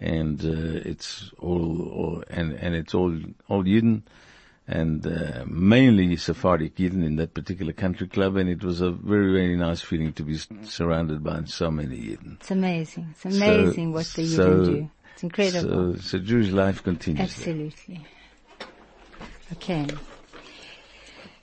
and, 0.00 0.44
uh, 0.44 0.80
it's 0.84 1.30
all, 1.38 1.88
all, 1.88 2.24
and, 2.28 2.54
and 2.54 2.74
it's 2.74 2.94
all, 2.94 3.16
all 3.48 3.62
Yidden 3.62 4.02
and, 4.70 5.04
uh, 5.06 5.44
mainly 5.46 6.16
Sephardic 6.16 6.76
Yidden 6.76 7.04
in 7.04 7.16
that 7.16 7.34
particular 7.34 7.72
country 7.72 8.06
club. 8.06 8.36
And 8.36 8.48
it 8.48 8.62
was 8.62 8.80
a 8.80 8.90
very, 8.92 9.32
very 9.32 9.56
nice 9.56 9.80
feeling 9.80 10.12
to 10.14 10.22
be 10.22 10.34
s- 10.34 10.46
surrounded 10.62 11.22
by 11.24 11.42
so 11.44 11.70
many 11.70 11.96
Yidden. 11.96 12.36
It's 12.36 12.50
amazing. 12.50 13.08
It's 13.10 13.24
amazing 13.24 13.92
what 13.92 14.06
the 14.16 14.26
so- 14.26 14.48
Yidden 14.48 14.64
do. 14.64 14.90
It's 15.14 15.22
incredible. 15.24 15.94
So, 15.96 16.00
so 16.00 16.18
Jewish 16.18 16.50
life 16.50 16.82
continues. 16.82 17.20
Absolutely. 17.30 18.00
Okay. 19.52 19.86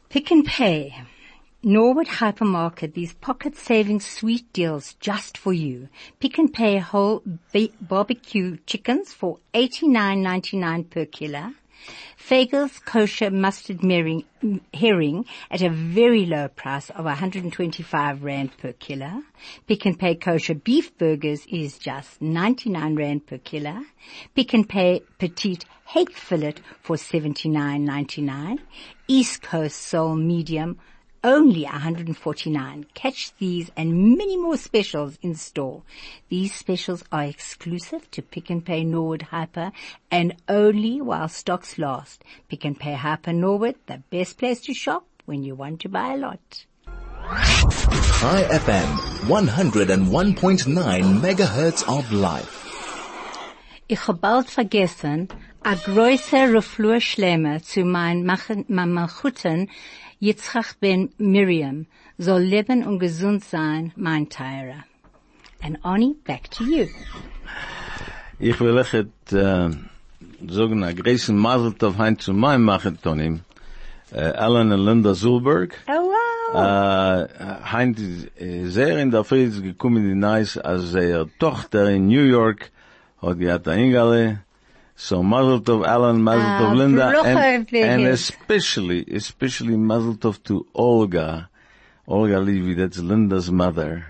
Pick 0.10 0.32
n 0.32 0.44
Pay. 0.44 0.96
Norwood 1.68 2.08
Hypermarket, 2.08 2.94
these 2.94 3.12
pocket 3.16 3.58
saving 3.58 4.00
sweet 4.00 4.54
deals 4.54 4.94
just 5.02 5.38
for 5.38 5.52
you. 5.52 5.90
Pick 6.18 6.40
n 6.40 6.48
Pay 6.48 6.78
whole 6.78 7.22
barbecue 7.82 8.56
chickens 8.66 9.12
for 9.12 9.40
eighty 9.54 9.86
nine 9.86 10.22
ninety 10.22 10.56
nine 10.56 10.86
per 10.86 11.04
kilo. 11.04 11.52
Fagel's 12.16 12.80
kosher 12.80 13.30
mustard 13.30 13.82
herring, 13.82 14.24
herring 14.74 15.26
at 15.52 15.62
a 15.62 15.70
very 15.70 16.26
low 16.26 16.48
price 16.48 16.90
of 16.92 17.04
125 17.04 18.24
rand 18.24 18.58
per 18.58 18.72
kilo. 18.72 19.24
Pick 19.68 19.86
n 19.86 19.96
Pay 19.96 20.16
kosher 20.16 20.56
beef 20.56 20.98
burgers 20.98 21.46
is 21.48 21.78
just 21.78 22.22
99 22.22 22.96
rand 22.96 23.28
per 23.28 23.40
kilo. 23.40 23.84
Pick 24.34 24.54
n 24.54 24.64
Pay 24.64 25.02
petite 25.20 25.66
hake 25.88 26.14
fillet 26.14 26.56
for 26.82 26.96
79.99. 26.96 28.60
East 29.10 29.42
Coast 29.42 29.76
sole 29.82 30.16
medium 30.16 30.78
only 31.28 31.64
149. 31.64 32.86
Catch 32.94 33.34
these 33.38 33.70
and 33.76 34.18
many 34.18 34.38
more 34.38 34.56
specials 34.58 35.20
in 35.22 35.36
store. 35.36 35.84
These 36.30 36.56
specials 36.56 37.04
are 37.12 37.26
exclusive 37.26 38.10
to 38.12 38.22
Pick 38.22 38.50
n 38.50 38.62
Pay 38.62 38.86
Norwood 38.86 39.24
Hyper 39.24 39.72
and 40.10 40.36
only 40.48 41.02
while 41.02 41.28
stocks 41.28 41.78
last. 41.78 42.24
Pick 42.48 42.66
n 42.66 42.76
Pay 42.76 42.94
Hyper 42.94 43.34
Norwood, 43.34 43.76
the 43.88 44.02
best 44.10 44.38
place 44.38 44.62
to 44.62 44.74
shop 44.74 45.04
when 45.26 45.44
you 45.44 45.54
want 45.54 45.82
to 45.82 45.90
buy 45.90 46.14
a 46.14 46.18
lot. 46.18 46.66
Chai 48.20 48.44
FM, 48.66 48.90
101.9 49.28 51.20
megahertz 51.26 51.84
of 51.90 52.10
life. 52.14 52.64
Ich 53.90 54.08
hab 54.08 54.22
bald 54.22 54.50
vergessen, 54.50 55.28
a 55.64 55.76
größer 55.76 56.54
Refuah 56.54 57.02
Shlema 57.02 57.62
zu 57.62 57.84
mein 57.86 58.26
Machen- 58.26 58.66
Malchuten, 58.70 59.70
Yitzchak 60.20 60.80
ben 60.80 61.10
Miriam, 61.18 61.86
soll 62.18 62.42
leben 62.42 62.84
und 62.84 63.00
gesund 63.00 63.44
sein, 63.44 63.92
mein 63.96 64.30
Teire. 64.30 64.84
And 65.62 65.78
Oni, 65.84 66.16
back 66.26 66.50
to 66.52 66.64
you. 66.64 66.88
Ich 68.40 68.60
will 68.60 68.78
euch 68.78 68.94
et, 68.94 69.34
äh, 69.34 69.70
sagen, 70.48 70.84
a 70.84 70.92
größen 70.92 71.36
Mazel 71.36 71.74
Tov 71.74 71.98
hein 71.98 72.18
zu 72.20 72.34
meinem 72.34 72.64
Machetonim, 72.64 73.42
äh, 74.12 74.20
Alan 74.20 74.72
und 74.72 74.86
Linda 74.86 75.14
Zulberg. 75.14 75.84
Oh 75.88 75.92
wow! 75.92 76.56
Äh, 76.56 77.28
hein, 77.72 77.96
äh, 78.38 78.66
sehr 78.66 79.00
in 79.00 79.12
der 79.12 79.22
ist 79.32 79.62
gekommen 79.62 80.04
die 80.04 80.16
Nice, 80.16 80.58
als 80.58 80.94
ihre 80.94 81.30
Tochter 81.40 81.90
in 81.90 82.08
New 82.08 82.24
York 82.24 82.72
hat 83.22 83.40
gehabt 83.40 83.68
Ingale. 83.68 84.40
So 85.00 85.22
Mazel 85.22 85.62
Tov 85.62 85.86
Alan, 85.86 86.24
Mazel 86.24 86.50
Ah, 86.50 86.58
Tov 86.60 86.76
Linda, 86.76 87.22
and, 87.24 87.72
and 87.72 88.08
especially, 88.08 89.06
especially 89.14 89.78
Mazel 89.78 90.16
Tov 90.16 90.42
to 90.46 90.66
Olga, 90.74 91.50
Olga 92.08 92.40
Levy, 92.40 92.74
that's 92.74 92.98
Linda's 92.98 93.52
mother, 93.52 94.08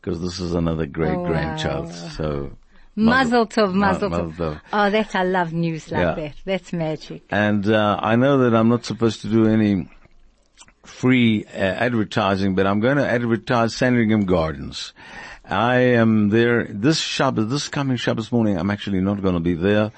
because 0.00 0.20
this 0.22 0.38
is 0.38 0.54
another 0.54 0.86
great 0.86 1.18
Oh, 1.18 1.24
grandchild. 1.26 1.86
wow. 1.86 2.08
So, 2.16 2.52
Mazel 2.94 3.44
Tov, 3.48 3.74
Ma- 3.74 3.88
Mazel 3.88 4.10
Mazel. 4.10 4.30
Tov. 4.32 4.60
Oh, 4.72 4.88
that 4.90 5.16
I 5.16 5.24
love 5.24 5.52
news 5.52 5.90
like 5.90 6.00
Yeah. 6.00 6.14
that. 6.14 6.34
That's 6.44 6.72
magic. 6.72 7.24
And 7.30 7.68
uh, 7.68 7.98
I 8.00 8.14
know 8.14 8.38
that 8.38 8.54
I'm 8.54 8.68
not 8.68 8.84
supposed 8.84 9.22
to 9.22 9.28
do 9.28 9.48
any 9.48 9.88
free 10.84 11.44
uh, 11.46 11.58
advertising, 11.58 12.54
but 12.54 12.68
I'm 12.68 12.78
going 12.78 12.98
to 12.98 13.08
advertise 13.08 13.74
Sandringham 13.74 14.26
Gardens. 14.26 14.92
I 15.44 15.78
am 15.98 16.28
there 16.28 16.64
this 16.70 17.00
Shabbos, 17.00 17.50
this 17.50 17.68
coming 17.68 17.96
Shabbos 17.96 18.30
morning. 18.30 18.56
I'm 18.56 18.70
actually 18.70 19.00
not 19.00 19.20
going 19.20 19.34
to 19.34 19.40
be 19.40 19.54
there 19.54 19.90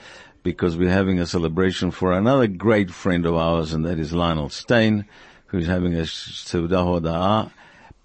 because 0.43 0.77
we're 0.77 0.91
having 0.91 1.19
a 1.21 1.27
celebration 1.27 1.91
for 1.91 2.13
another 2.13 2.47
great 2.47 2.91
friend 2.91 3.27
of 3.27 3.35
ours, 3.35 3.73
and 3.73 3.85
that 3.85 3.99
is 3.99 4.13
Lionel 4.13 4.49
Stain, 4.49 5.05
who's 5.47 5.67
having 5.67 5.95
a 5.95 6.03
Seudah 6.03 7.01
Hoda'ah, 7.01 7.51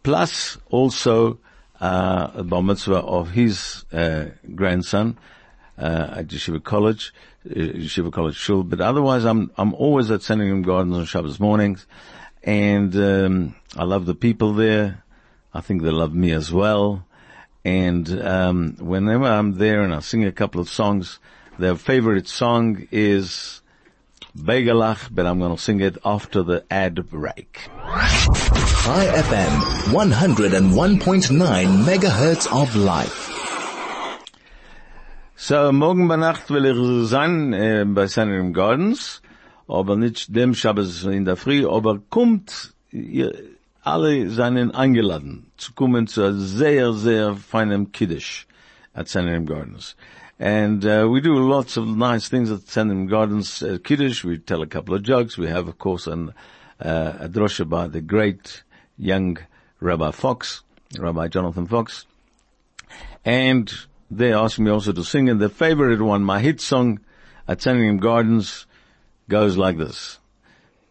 plus 0.04 0.58
also 0.69 1.39
uh, 1.80 2.32
a 2.36 2.43
bar 2.43 2.63
mitzvah 2.63 2.97
of 2.97 3.32
his 3.32 3.86
uh, 3.91 4.26
grandson 4.56 5.17
uh, 5.78 6.15
at 6.17 6.28
Yeshiva 6.28 6.63
College, 6.63 7.13
uh, 7.45 7.54
Yeshiva 7.54 8.12
College 8.12 8.36
Shul. 8.36 8.63
But 8.63 8.82
otherwise, 8.82 9.26
I'm 9.26 9.52
I'm 9.58 9.73
always 9.73 10.12
at 10.12 10.21
Sandringham 10.21 10.63
Gardens 10.63 10.97
on 10.97 11.06
Shabbos 11.06 11.39
mornings, 11.39 11.86
and 12.43 12.95
um, 12.95 13.56
I 13.76 13.84
love 13.84 14.06
the 14.06 14.15
people 14.15 14.54
there. 14.54 15.04
I 15.54 15.62
think 15.62 15.82
they 15.82 15.91
love 15.91 16.13
me 16.13 16.32
as 16.32 16.52
well. 16.52 17.06
And 17.65 18.21
um, 18.21 18.78
whenever 18.80 19.26
I'm 19.26 19.58
there 19.58 19.82
and 19.82 19.93
I 19.93 20.00
sing 20.00 20.23
a 20.23 20.32
couple 20.32 20.62
of 20.62 20.69
songs, 20.69 21.19
their 21.59 21.75
favorite 21.75 22.27
song 22.27 22.87
is 22.91 23.61
Begalach, 24.37 25.09
but 25.11 25.25
I'm 25.25 25.39
going 25.39 25.55
to 25.55 25.61
sing 25.61 25.79
it 25.81 25.97
after 26.05 26.43
the 26.43 26.63
ad 26.69 27.09
break. 27.09 27.69
Chai 28.83 29.05
FM, 29.25 29.53
101.9 29.91 31.83
megahertz 31.83 32.47
of 32.51 32.75
life. 32.75 33.33
So, 35.35 35.71
morgen 35.71 36.07
bei 36.07 36.17
Nacht 36.17 36.49
will 36.49 36.65
ich 36.65 37.09
sein 37.09 37.53
äh, 37.53 37.85
bei 37.85 38.07
Sandringham 38.07 38.53
Gardens, 38.53 39.21
aber 39.67 39.95
nicht 39.95 40.35
dem 40.35 40.53
Shabbos 40.53 41.03
in 41.03 41.25
der 41.25 41.35
Früh, 41.35 41.67
aber 41.67 41.99
kommt, 42.09 42.73
ihr 42.91 43.33
alle 43.83 44.29
seien 44.29 44.71
eingeladen 44.71 45.51
zu 45.57 45.73
kommen 45.73 46.07
zu 46.07 46.23
einem 46.23 46.39
sehr, 46.39 46.93
sehr 46.93 47.35
feinem 47.35 47.91
Kiddush 47.91 48.45
at 48.93 49.08
Sandringham 49.08 49.45
Gardens. 49.45 49.95
And 50.40 50.85
uh, 50.85 51.08
we 51.10 51.19
do 51.19 51.35
lots 51.40 51.77
of 51.77 51.88
nice 51.88 52.29
things 52.29 52.52
at 52.52 52.67
Sandringham 52.67 53.08
Gardens 53.08 53.63
uh, 53.63 53.79
Kiddush. 53.83 54.23
We 54.23 54.38
tell 54.38 54.62
a 54.62 54.67
couple 54.67 54.94
of 54.94 55.02
jokes. 55.02 55.38
We 55.38 55.48
have, 55.48 55.67
of 55.67 55.79
course, 55.79 56.06
an, 56.06 56.33
uh, 56.79 57.13
a 57.19 57.29
drosha 57.29 57.67
by 57.67 57.88
the 57.88 58.02
great 58.02 58.63
young 58.98 59.40
Rabbi 59.79 60.12
Fox, 60.12 60.62
Rabbi 60.98 61.27
Jonathan 61.29 61.65
Fox. 61.65 62.06
And 63.25 63.71
they 64.12 64.31
asked 64.31 64.60
me 64.60 64.69
also 64.69 64.92
to 64.92 65.04
sing, 65.04 65.27
and 65.27 65.40
the 65.40 65.50
favorite 65.50 66.02
one, 66.02 66.23
my 66.23 66.40
hit 66.40 66.62
song 66.62 67.00
at 67.48 67.62
Sandringham 67.62 67.98
Gardens, 67.98 68.67
goes 69.27 69.58
like 69.58 69.77
this. 69.77 70.19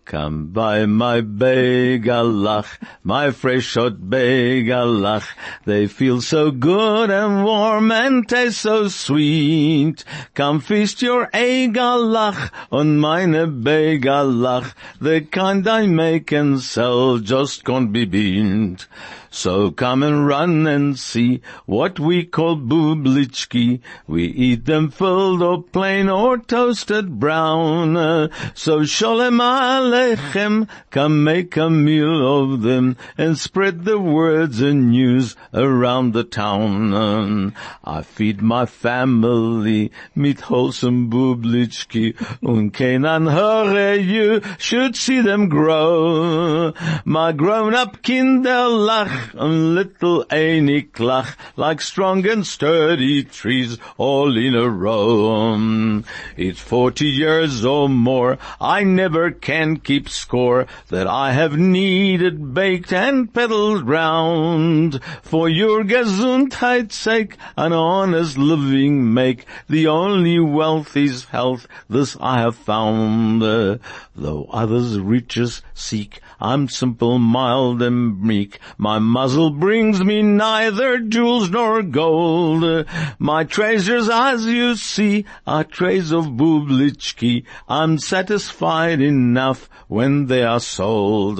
Come 0.07 0.53
by 0.53 0.87
my 0.87 1.21
begalach, 1.21 2.79
my 3.03 3.33
fresh 3.33 3.75
hot 3.75 3.95
begalach. 3.95 5.27
They 5.65 5.89
feel 5.89 6.21
so 6.21 6.53
good 6.53 7.11
and 7.11 7.43
warm 7.43 7.91
and 7.91 8.29
taste 8.29 8.61
so 8.61 8.87
sweet. 8.87 10.05
Come 10.35 10.61
feast 10.61 11.03
your 11.03 11.27
egalach 11.35 12.53
on 12.71 12.99
meine 12.99 13.65
begalach. 13.65 14.75
The 15.01 15.23
kind 15.23 15.67
I 15.67 15.87
make 15.89 16.31
and 16.31 16.61
sell 16.61 17.19
just 17.19 17.65
can't 17.65 17.91
be 17.93 18.05
beat. 18.05 18.87
So 19.31 19.71
come 19.71 20.03
and 20.03 20.27
run 20.27 20.67
and 20.67 20.99
see 20.99 21.41
what 21.67 21.99
we 21.99 22.25
call 22.25 22.57
bublichki. 22.57 23.81
We 24.07 24.25
eat 24.25 24.65
them 24.65 24.91
filled 24.91 25.43
or 25.43 25.63
plain 25.63 26.09
or 26.09 26.39
toasted 26.39 27.19
brown. 27.19 28.31
So 28.55 28.81
sholem 28.81 29.41
lechem, 29.41 30.69
come 30.91 31.25
make 31.25 31.57
a 31.57 31.71
meal 31.71 32.43
of 32.43 32.63
them 32.63 32.97
and 33.19 33.39
spread 33.39 33.85
the 33.85 33.99
words 33.99 34.61
and 34.61 34.91
news 34.91 35.37
around 35.53 36.13
the 36.13 36.25
town. 36.25 37.55
I 37.85 38.03
feed 38.03 38.41
my 38.43 38.67
family 38.67 39.91
mit 40.15 40.41
wholesome 40.43 41.11
bublichki 41.11 42.15
und 42.43 42.73
keinen 42.73 43.31
höre 43.31 43.97
you 44.01 44.41
should 44.59 44.97
see 44.97 45.21
them 45.21 45.49
grow. 45.49 46.73
My 47.05 47.33
grown-up 47.33 48.03
kinder 48.03 48.69
lach 48.69 49.26
and 49.35 49.75
little 49.75 50.25
einig 50.27 50.93
lach 50.93 51.37
like 51.57 51.81
strong 51.81 52.27
and 52.27 52.47
sturdy 52.47 53.25
trees 53.25 53.79
all 53.97 54.37
in 54.37 54.55
a 54.55 54.69
row. 54.69 56.03
It's 56.37 56.61
forty 56.61 57.07
years 57.07 57.65
or 57.65 57.89
more, 57.89 58.39
I 58.61 58.85
never 58.85 59.31
can 59.31 59.79
keep 59.79 60.09
score 60.09 60.67
that 60.89 61.07
I 61.07 61.33
have 61.33 61.57
kneaded, 61.59 62.55
baked 62.55 62.93
and 62.93 63.33
peddled 63.33 63.89
round. 63.89 65.01
For 65.23 65.49
your 65.49 65.85
Gesundheit's 65.85 66.97
sake, 66.97 67.37
an 67.57 67.73
honest 67.73 68.39
living 68.39 69.13
make. 69.15 69.47
The 69.69 69.87
only 69.87 70.39
wealth 70.39 70.97
is 70.97 71.25
health, 71.27 71.67
this 71.89 72.17
I 72.21 72.41
have 72.41 72.57
found. 72.57 73.43
Though 73.43 74.49
others 74.51 74.99
riches 74.99 75.63
seek, 75.75 76.21
I'm 76.41 76.69
simple, 76.69 77.19
mild 77.19 77.83
and 77.83 78.21
meek. 78.23 78.59
My 78.79 78.99
mazel 79.13 79.51
brings 79.51 80.03
me 80.03 80.23
neither 80.23 80.99
jewels 80.99 81.51
nor 81.51 81.83
gold. 81.83 82.87
My 83.19 83.45
treasures, 83.45 84.09
as 84.09 84.47
you 84.47 84.75
see, 84.77 85.25
are 85.47 85.65
trays 85.65 86.13
of 86.13 86.27
bublichki. 86.27 87.45
I'm 87.69 87.99
satisfied 87.99 89.01
enough 89.01 89.69
when 89.89 90.27
they 90.27 90.43
are 90.43 90.61
sold. 90.61 91.39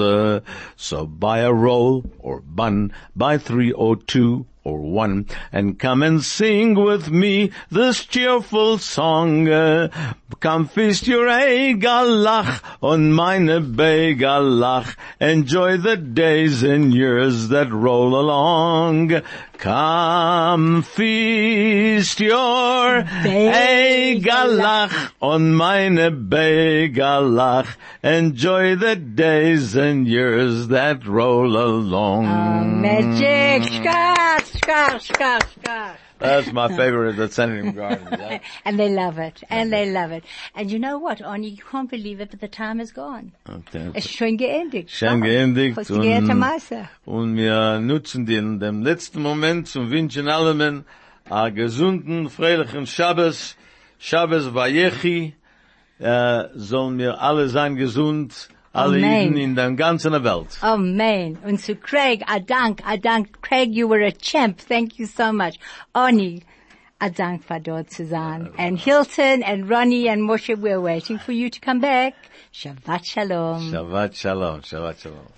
So 0.77 1.07
buy 1.07 1.41
a 1.41 1.53
roll 1.53 2.05
or 2.19 2.41
bun, 2.41 2.93
buy 3.15 3.39
three 3.39 3.73
or 3.73 3.97
two 3.97 4.47
or 4.67 4.81
one, 4.81 5.25
and 5.53 5.79
come 5.79 6.03
and 6.03 6.25
sing 6.25 6.75
with 6.75 7.09
me 7.09 7.53
this 7.71 8.05
cheerful 8.05 8.79
song. 8.79 9.49
Uh, 9.49 9.89
come 10.41 10.67
feast 10.67 11.07
your 11.07 11.29
Egalach 11.29 12.61
on 12.83 13.13
meine 13.13 13.75
Begalach. 13.77 14.97
Enjoy 15.21 15.77
the 15.77 15.97
days 15.97 16.65
and 16.65 16.93
years 16.93 17.47
that 17.49 17.71
roll 17.71 18.19
along. 18.19 19.23
Come 19.59 20.83
feast 20.83 22.21
your 22.21 23.03
Egalach 23.25 25.13
on 25.21 25.55
meine 25.55 26.29
Begalach. 26.29 27.67
Enjoy 28.03 28.77
the 28.77 28.97
days 28.97 29.75
and 29.75 30.07
years 30.07 30.69
that 30.69 31.07
roll 31.07 31.57
along. 31.57 32.83
Magic. 32.83 33.63
Shkar, 33.63 34.41
shkar, 34.41 35.01
shkar, 35.01 35.41
shkar. 35.41 35.97
That's 36.19 36.53
my 36.53 36.69
favorite 36.69 37.19
at 37.19 37.33
Sandringham 37.33 37.75
Gardens. 37.75 38.41
And 38.65 38.79
they 38.79 38.89
love 38.89 39.19
it. 39.19 39.43
And 39.51 39.73
they 39.73 39.91
love 39.91 40.13
it. 40.13 40.25
And 40.55 40.71
you 40.71 40.79
know 40.79 40.99
what, 40.99 41.21
Oni, 41.23 41.51
you 41.51 41.63
can't 41.63 41.91
believe 41.91 42.21
it, 42.21 42.31
but 42.31 42.41
the 42.41 42.49
time 42.49 42.81
is 42.81 42.93
gone. 42.93 43.33
Okay. 43.49 43.91
Es 43.95 44.07
ist 44.07 44.17
schon 44.17 44.37
geendigt. 44.37 44.91
Schon 44.91 45.21
geendigt 45.21 45.79
und-. 45.91 46.89
Und 47.05 47.37
wir 47.37 47.81
nutzen 47.81 48.27
den, 48.27 48.61
dem 48.61 48.83
letzten 48.83 49.21
Moment 49.21 49.69
zum 49.69 49.91
wünschen 49.91 50.29
allen 50.29 50.85
a 51.29 51.49
gesunden, 51.51 52.31
freilichen 52.31 52.87
Shabbos, 52.87 53.57
Shabbos 53.99 54.55
Vayechi, 54.55 55.35
äh, 55.99 56.45
sollen 56.55 56.99
wir 56.99 57.21
alle 57.21 57.49
sein 57.49 57.77
gesund, 57.77 58.49
alle 58.77 58.99
Amen. 58.99 59.23
Jeden 59.23 59.39
in 59.39 59.55
der 59.55 59.71
ganzen 59.73 60.13
Welt. 60.13 60.59
Amen. 60.61 61.39
Und 61.45 61.61
zu 61.61 61.75
Craig, 61.75 62.23
I 62.29 62.41
dank, 62.41 62.83
I 62.87 62.99
dank. 62.99 63.41
Craig, 63.43 63.75
you 63.75 63.89
were 63.89 64.05
a 64.05 64.13
champ. 64.13 64.59
Thank 64.59 64.99
you 64.99 65.07
so 65.07 65.33
much. 65.33 65.59
Oni, 65.95 66.43
I 67.01 67.11
dank 67.11 67.45
for 67.45 67.59
dort 67.59 67.91
zu 67.91 68.07
sein. 68.07 68.51
And 68.59 68.79
Hilton 68.79 69.43
and 69.43 69.69
Ronnie 69.69 70.09
and 70.09 70.23
Moshe, 70.23 70.57
we're 70.57 70.81
waiting 70.81 71.19
for 71.19 71.33
you 71.33 71.51
to 71.51 71.61
come 71.61 71.81
back. 71.81 72.15
Shabbat 72.53 73.05
Shalom. 73.05 73.73
Shabbat 73.73 74.15
Shalom, 74.15 74.63
Shabbat 74.63 75.01
Shalom. 75.01 75.37